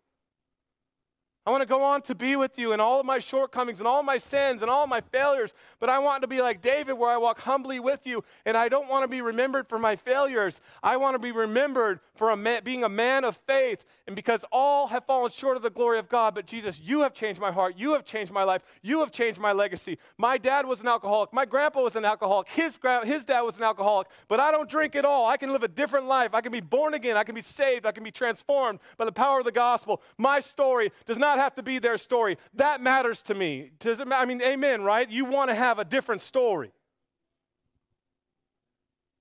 I 1.46 1.50
want 1.50 1.60
to 1.60 1.66
go 1.66 1.82
on 1.82 2.00
to 2.02 2.14
be 2.14 2.36
with 2.36 2.58
you 2.58 2.72
in 2.72 2.80
all 2.80 3.00
of 3.00 3.06
my 3.06 3.18
shortcomings 3.18 3.78
and 3.78 3.86
all 3.86 4.02
my 4.02 4.16
sins 4.16 4.62
and 4.62 4.70
all 4.70 4.86
my 4.86 5.02
failures, 5.02 5.52
but 5.78 5.90
I 5.90 5.98
want 5.98 6.22
to 6.22 6.28
be 6.28 6.40
like 6.40 6.62
David 6.62 6.94
where 6.94 7.10
I 7.10 7.18
walk 7.18 7.40
humbly 7.40 7.78
with 7.78 8.06
you 8.06 8.24
and 8.46 8.56
I 8.56 8.70
don't 8.70 8.88
want 8.88 9.04
to 9.04 9.08
be 9.08 9.20
remembered 9.20 9.68
for 9.68 9.78
my 9.78 9.94
failures. 9.94 10.60
I 10.82 10.96
want 10.96 11.16
to 11.16 11.18
be 11.18 11.32
remembered 11.32 12.00
for 12.14 12.30
a 12.30 12.36
man, 12.36 12.62
being 12.64 12.82
a 12.82 12.88
man 12.88 13.24
of 13.24 13.36
faith 13.46 13.84
and 14.06 14.16
because 14.16 14.44
all 14.52 14.86
have 14.88 15.04
fallen 15.04 15.30
short 15.30 15.56
of 15.56 15.62
the 15.62 15.70
glory 15.70 15.98
of 15.98 16.08
God, 16.08 16.34
but 16.34 16.46
Jesus, 16.46 16.80
you 16.80 17.00
have 17.00 17.12
changed 17.12 17.40
my 17.40 17.52
heart. 17.52 17.74
You 17.76 17.92
have 17.92 18.04
changed 18.04 18.32
my 18.32 18.44
life. 18.44 18.62
You 18.82 19.00
have 19.00 19.12
changed 19.12 19.38
my 19.38 19.52
legacy. 19.52 19.98
My 20.16 20.38
dad 20.38 20.66
was 20.66 20.80
an 20.80 20.88
alcoholic. 20.88 21.32
My 21.32 21.44
grandpa 21.44 21.82
was 21.82 21.96
an 21.96 22.04
alcoholic. 22.04 22.48
His, 22.48 22.76
gra- 22.78 23.06
his 23.06 23.24
dad 23.24 23.42
was 23.42 23.58
an 23.58 23.64
alcoholic, 23.64 24.08
but 24.28 24.40
I 24.40 24.50
don't 24.50 24.68
drink 24.68 24.96
at 24.96 25.04
all. 25.04 25.26
I 25.26 25.36
can 25.36 25.50
live 25.50 25.62
a 25.62 25.68
different 25.68 26.06
life. 26.06 26.34
I 26.34 26.40
can 26.40 26.52
be 26.52 26.60
born 26.60 26.94
again. 26.94 27.16
I 27.16 27.24
can 27.24 27.34
be 27.34 27.42
saved. 27.42 27.84
I 27.84 27.92
can 27.92 28.04
be 28.04 28.10
transformed 28.10 28.78
by 28.96 29.04
the 29.04 29.12
power 29.12 29.38
of 29.38 29.44
the 29.44 29.52
gospel. 29.52 30.00
My 30.16 30.40
story 30.40 30.90
does 31.04 31.18
not 31.18 31.33
not 31.36 31.42
have 31.42 31.54
to 31.56 31.62
be 31.62 31.78
their 31.78 31.98
story. 31.98 32.38
That 32.54 32.80
matters 32.80 33.22
to 33.22 33.34
me. 33.34 33.70
Does 33.78 34.00
it, 34.00 34.08
matter? 34.08 34.22
I 34.22 34.24
mean, 34.26 34.42
amen, 34.42 34.82
right? 34.82 35.08
You 35.08 35.24
want 35.24 35.50
to 35.50 35.54
have 35.54 35.78
a 35.78 35.84
different 35.84 36.20
story. 36.20 36.72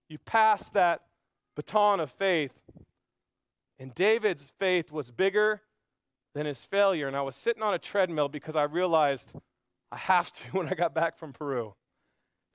You 0.10 0.18
pass 0.20 0.70
that 0.72 1.02
baton 1.56 2.00
of 2.00 2.12
faith. 2.12 2.54
And 3.80 3.94
David's 3.96 4.54
faith 4.60 4.92
was 4.92 5.12
bigger 5.12 5.62
than 6.34 6.46
his 6.46 6.64
failure. 6.66 7.08
And 7.08 7.16
I 7.16 7.22
was 7.22 7.36
sitting 7.36 7.64
on 7.64 7.74
a 7.74 7.80
treadmill 7.80 8.30
because 8.30 8.56
I 8.56 8.64
realized 8.64 9.34
I 9.92 9.98
have 9.98 10.32
to 10.34 10.44
when 10.58 10.68
I 10.68 10.74
got 10.74 10.94
back 10.94 11.18
from 11.18 11.34
Peru. 11.34 11.74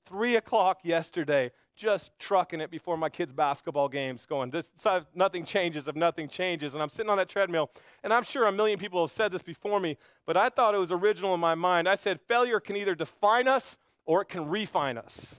Three 0.06 0.36
o'clock 0.36 0.80
yesterday, 0.84 1.50
just 1.78 2.18
trucking 2.18 2.60
it 2.60 2.70
before 2.70 2.96
my 2.96 3.08
kids' 3.08 3.32
basketball 3.32 3.88
games, 3.88 4.26
going, 4.26 4.50
this, 4.50 4.70
nothing 5.14 5.44
changes 5.44 5.86
if 5.88 5.94
nothing 5.94 6.28
changes. 6.28 6.74
And 6.74 6.82
I'm 6.82 6.90
sitting 6.90 7.08
on 7.08 7.16
that 7.18 7.28
treadmill, 7.28 7.70
and 8.02 8.12
I'm 8.12 8.24
sure 8.24 8.46
a 8.46 8.52
million 8.52 8.78
people 8.78 9.00
have 9.02 9.12
said 9.12 9.32
this 9.32 9.42
before 9.42 9.80
me, 9.80 9.96
but 10.26 10.36
I 10.36 10.48
thought 10.48 10.74
it 10.74 10.78
was 10.78 10.90
original 10.90 11.32
in 11.34 11.40
my 11.40 11.54
mind. 11.54 11.88
I 11.88 11.94
said, 11.94 12.20
failure 12.28 12.60
can 12.60 12.76
either 12.76 12.94
define 12.94 13.46
us 13.48 13.78
or 14.04 14.22
it 14.22 14.28
can 14.28 14.48
refine 14.48 14.98
us. 14.98 15.38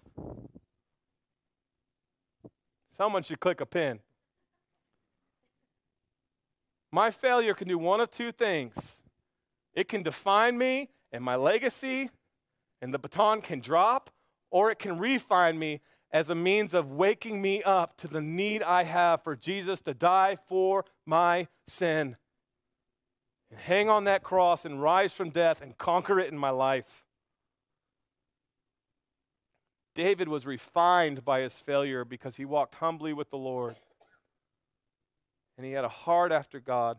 Someone 2.95 3.23
should 3.23 3.39
click 3.39 3.61
a 3.61 3.65
pin. 3.65 3.99
My 6.91 7.11
failure 7.11 7.53
can 7.53 7.67
do 7.67 7.77
one 7.77 7.99
of 8.01 8.09
two 8.09 8.31
things 8.31 9.01
it 9.73 9.87
can 9.87 10.03
define 10.03 10.57
me 10.57 10.89
and 11.11 11.23
my 11.23 11.35
legacy, 11.35 12.09
and 12.81 12.93
the 12.93 12.99
baton 12.99 13.41
can 13.41 13.59
drop, 13.59 14.09
or 14.51 14.71
it 14.71 14.79
can 14.79 14.97
refine 14.97 15.57
me 15.57 15.81
as 16.11 16.29
a 16.29 16.35
means 16.35 16.73
of 16.73 16.91
waking 16.91 17.41
me 17.41 17.61
up 17.63 17.95
to 17.97 18.07
the 18.07 18.21
need 18.21 18.63
I 18.63 18.83
have 18.83 19.23
for 19.23 19.35
Jesus 19.35 19.81
to 19.81 19.93
die 19.93 20.37
for 20.47 20.85
my 21.05 21.47
sin. 21.67 22.17
And 23.51 23.59
hang 23.59 23.89
on 23.89 24.05
that 24.05 24.23
cross 24.23 24.65
and 24.65 24.81
rise 24.81 25.13
from 25.13 25.29
death 25.29 25.61
and 25.61 25.77
conquer 25.77 26.19
it 26.19 26.31
in 26.31 26.37
my 26.37 26.49
life. 26.49 27.05
David 29.95 30.29
was 30.29 30.45
refined 30.45 31.25
by 31.25 31.41
his 31.41 31.55
failure 31.55 32.05
because 32.05 32.37
he 32.37 32.45
walked 32.45 32.75
humbly 32.75 33.11
with 33.13 33.29
the 33.29 33.37
Lord. 33.37 33.75
And 35.57 35.65
he 35.65 35.73
had 35.73 35.83
a 35.83 35.89
heart 35.89 36.31
after 36.31 36.59
God. 36.59 36.97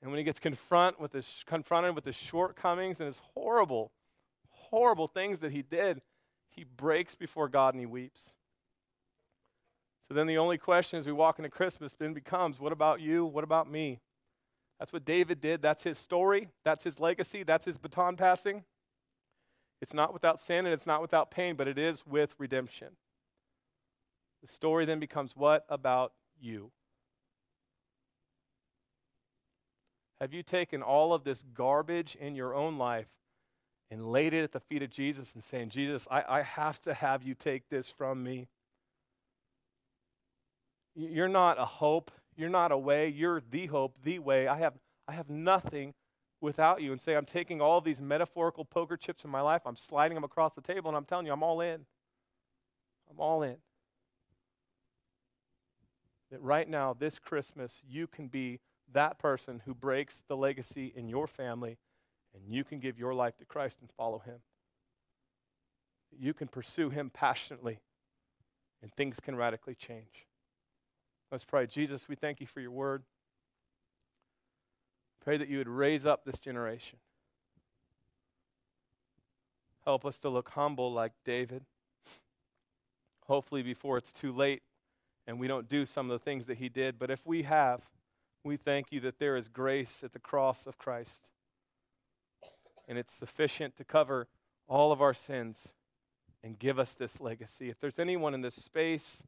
And 0.00 0.10
when 0.10 0.18
he 0.18 0.24
gets 0.24 0.40
confront 0.40 1.00
with 1.00 1.12
his, 1.12 1.44
confronted 1.46 1.94
with 1.94 2.04
his 2.04 2.16
shortcomings 2.16 3.00
and 3.00 3.06
his 3.06 3.20
horrible, 3.34 3.92
horrible 4.50 5.08
things 5.08 5.40
that 5.40 5.52
he 5.52 5.62
did, 5.62 6.02
he 6.54 6.64
breaks 6.64 7.14
before 7.14 7.48
God 7.48 7.74
and 7.74 7.80
he 7.80 7.86
weeps. 7.86 8.32
So 10.08 10.14
then 10.14 10.26
the 10.26 10.38
only 10.38 10.58
question 10.58 10.98
as 10.98 11.06
we 11.06 11.12
walk 11.12 11.38
into 11.38 11.48
Christmas 11.48 11.94
then 11.94 12.12
becomes 12.12 12.60
what 12.60 12.72
about 12.72 13.00
you? 13.00 13.24
What 13.24 13.44
about 13.44 13.70
me? 13.70 14.00
That's 14.78 14.92
what 14.92 15.04
David 15.04 15.40
did. 15.40 15.62
That's 15.62 15.82
his 15.82 15.98
story. 15.98 16.48
That's 16.64 16.84
his 16.84 17.00
legacy. 17.00 17.44
That's 17.44 17.64
his 17.64 17.78
baton 17.78 18.16
passing. 18.16 18.64
It's 19.80 19.94
not 19.94 20.12
without 20.12 20.40
sin 20.40 20.66
and 20.66 20.72
it's 20.72 20.86
not 20.86 21.02
without 21.02 21.30
pain, 21.30 21.56
but 21.56 21.66
it 21.66 21.78
is 21.78 22.06
with 22.06 22.34
redemption. 22.38 22.88
The 24.42 24.48
story 24.48 24.84
then 24.84 25.00
becomes 25.00 25.36
what 25.36 25.64
about 25.68 26.12
you? 26.40 26.72
Have 30.20 30.32
you 30.32 30.42
taken 30.42 30.82
all 30.82 31.14
of 31.14 31.24
this 31.24 31.42
garbage 31.54 32.16
in 32.16 32.36
your 32.36 32.54
own 32.54 32.78
life 32.78 33.08
and 33.92 34.10
laid 34.10 34.32
it 34.32 34.42
at 34.42 34.52
the 34.52 34.60
feet 34.60 34.82
of 34.82 34.88
Jesus 34.88 35.34
and 35.34 35.44
saying, 35.44 35.68
Jesus, 35.68 36.08
I, 36.10 36.24
I 36.26 36.42
have 36.42 36.80
to 36.80 36.94
have 36.94 37.22
you 37.22 37.34
take 37.34 37.68
this 37.68 37.90
from 37.90 38.22
me? 38.22 38.48
You're 40.94 41.28
not 41.28 41.58
a 41.58 41.66
hope. 41.66 42.10
You're 42.34 42.48
not 42.48 42.72
a 42.72 42.78
way. 42.78 43.08
You're 43.08 43.42
the 43.50 43.66
hope, 43.66 43.98
the 44.02 44.18
way. 44.18 44.48
I 44.48 44.56
have, 44.56 44.78
I 45.06 45.12
have 45.12 45.28
nothing 45.28 45.92
without 46.40 46.80
you. 46.80 46.90
And 46.90 47.00
say, 47.02 47.14
I'm 47.14 47.26
taking 47.26 47.60
all 47.60 47.82
these 47.82 48.00
metaphorical 48.00 48.64
poker 48.64 48.96
chips 48.96 49.24
in 49.24 49.30
my 49.30 49.42
life, 49.42 49.60
I'm 49.66 49.76
sliding 49.76 50.14
them 50.14 50.24
across 50.24 50.54
the 50.54 50.62
table, 50.62 50.88
and 50.88 50.96
I'm 50.96 51.04
telling 51.04 51.26
you, 51.26 51.32
I'm 51.34 51.42
all 51.42 51.60
in. 51.60 51.84
I'm 53.10 53.20
all 53.20 53.42
in. 53.42 53.56
That 56.30 56.40
right 56.40 56.68
now, 56.68 56.96
this 56.98 57.18
Christmas, 57.18 57.82
you 57.86 58.06
can 58.06 58.28
be 58.28 58.60
that 58.90 59.18
person 59.18 59.60
who 59.66 59.74
breaks 59.74 60.22
the 60.26 60.36
legacy 60.36 60.90
in 60.96 61.10
your 61.10 61.26
family, 61.26 61.76
and 62.34 62.42
you 62.52 62.64
can 62.64 62.78
give 62.80 62.98
your 62.98 63.14
life 63.14 63.36
to 63.38 63.44
Christ 63.44 63.78
and 63.80 63.90
follow 63.96 64.18
Him. 64.18 64.38
You 66.18 66.34
can 66.34 66.48
pursue 66.48 66.90
Him 66.90 67.10
passionately, 67.12 67.80
and 68.82 68.92
things 68.92 69.20
can 69.20 69.36
radically 69.36 69.74
change. 69.74 70.26
Let's 71.30 71.44
pray. 71.44 71.66
Jesus, 71.66 72.08
we 72.08 72.16
thank 72.16 72.40
you 72.40 72.46
for 72.46 72.60
your 72.60 72.70
word. 72.70 73.04
Pray 75.24 75.36
that 75.36 75.48
you 75.48 75.58
would 75.58 75.68
raise 75.68 76.04
up 76.04 76.24
this 76.24 76.38
generation. 76.38 76.98
Help 79.84 80.04
us 80.04 80.18
to 80.20 80.28
look 80.28 80.50
humble 80.50 80.92
like 80.92 81.12
David. 81.24 81.64
Hopefully, 83.26 83.62
before 83.62 83.96
it's 83.98 84.12
too 84.12 84.32
late 84.32 84.62
and 85.26 85.38
we 85.38 85.46
don't 85.46 85.68
do 85.68 85.86
some 85.86 86.10
of 86.10 86.18
the 86.18 86.24
things 86.24 86.46
that 86.46 86.58
he 86.58 86.68
did. 86.68 86.98
But 86.98 87.10
if 87.10 87.26
we 87.26 87.42
have, 87.42 87.82
we 88.44 88.56
thank 88.56 88.90
you 88.90 89.00
that 89.00 89.18
there 89.18 89.36
is 89.36 89.48
grace 89.48 90.02
at 90.02 90.12
the 90.12 90.18
cross 90.18 90.66
of 90.66 90.78
Christ. 90.78 91.30
And 92.88 92.98
it's 92.98 93.14
sufficient 93.14 93.76
to 93.76 93.84
cover 93.84 94.28
all 94.68 94.92
of 94.92 95.00
our 95.00 95.14
sins 95.14 95.72
and 96.42 96.58
give 96.58 96.78
us 96.78 96.94
this 96.94 97.20
legacy. 97.20 97.70
If 97.70 97.78
there's 97.78 97.98
anyone 97.98 98.34
in 98.34 98.40
this 98.40 98.56
space 98.56 99.22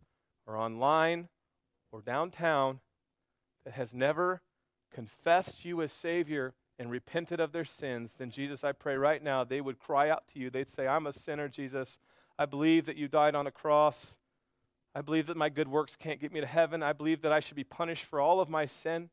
or 0.46 0.56
online 0.56 1.28
or 1.92 2.00
downtown 2.00 2.80
that 3.64 3.74
has 3.74 3.94
never 3.94 4.42
confessed 4.92 5.64
you 5.64 5.80
as 5.82 5.92
Savior 5.92 6.54
and 6.78 6.90
repented 6.90 7.40
of 7.40 7.52
their 7.52 7.64
sins, 7.64 8.16
then 8.18 8.30
Jesus, 8.30 8.64
I 8.64 8.72
pray 8.72 8.96
right 8.96 9.22
now 9.22 9.44
they 9.44 9.60
would 9.60 9.78
cry 9.78 10.10
out 10.10 10.26
to 10.32 10.40
you. 10.40 10.50
They'd 10.50 10.68
say, 10.68 10.86
I'm 10.88 11.06
a 11.06 11.12
sinner, 11.12 11.48
Jesus. 11.48 12.00
I 12.38 12.46
believe 12.46 12.86
that 12.86 12.96
you 12.96 13.06
died 13.06 13.34
on 13.36 13.46
a 13.46 13.52
cross. 13.52 14.16
I 14.94 15.00
believe 15.00 15.26
that 15.28 15.36
my 15.36 15.48
good 15.48 15.68
works 15.68 15.96
can't 15.96 16.20
get 16.20 16.32
me 16.32 16.40
to 16.40 16.46
heaven. 16.46 16.82
I 16.82 16.92
believe 16.92 17.22
that 17.22 17.32
I 17.32 17.40
should 17.40 17.56
be 17.56 17.64
punished 17.64 18.04
for 18.04 18.20
all 18.20 18.40
of 18.40 18.48
my 18.48 18.66
sin. 18.66 19.10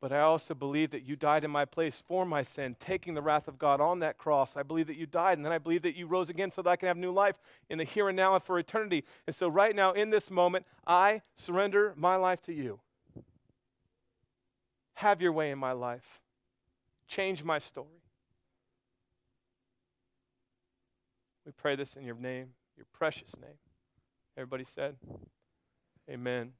But 0.00 0.12
I 0.12 0.20
also 0.20 0.54
believe 0.54 0.90
that 0.90 1.04
you 1.04 1.16
died 1.16 1.42
in 1.42 1.50
my 1.50 1.64
place 1.64 2.02
for 2.06 2.26
my 2.26 2.42
sin, 2.42 2.76
taking 2.78 3.14
the 3.14 3.22
wrath 3.22 3.48
of 3.48 3.58
God 3.58 3.80
on 3.80 4.00
that 4.00 4.18
cross. 4.18 4.56
I 4.56 4.62
believe 4.62 4.88
that 4.88 4.96
you 4.96 5.06
died, 5.06 5.38
and 5.38 5.44
then 5.44 5.52
I 5.52 5.58
believe 5.58 5.82
that 5.82 5.96
you 5.96 6.06
rose 6.06 6.28
again 6.28 6.50
so 6.50 6.60
that 6.62 6.70
I 6.70 6.76
can 6.76 6.88
have 6.88 6.98
new 6.98 7.12
life 7.12 7.36
in 7.70 7.78
the 7.78 7.84
here 7.84 8.08
and 8.08 8.16
now 8.16 8.34
and 8.34 8.44
for 8.44 8.58
eternity. 8.58 9.04
And 9.26 9.34
so, 9.34 9.48
right 9.48 9.74
now, 9.74 9.92
in 9.92 10.10
this 10.10 10.30
moment, 10.30 10.66
I 10.86 11.22
surrender 11.34 11.94
my 11.96 12.16
life 12.16 12.42
to 12.42 12.52
you. 12.52 12.80
Have 14.94 15.22
your 15.22 15.32
way 15.32 15.50
in 15.50 15.58
my 15.58 15.72
life, 15.72 16.20
change 17.08 17.42
my 17.42 17.58
story. 17.58 18.02
We 21.46 21.52
pray 21.52 21.76
this 21.76 21.96
in 21.96 22.04
your 22.04 22.16
name, 22.16 22.48
your 22.76 22.86
precious 22.92 23.38
name. 23.40 23.58
Everybody 24.36 24.64
said, 24.64 24.96
Amen. 26.10 26.52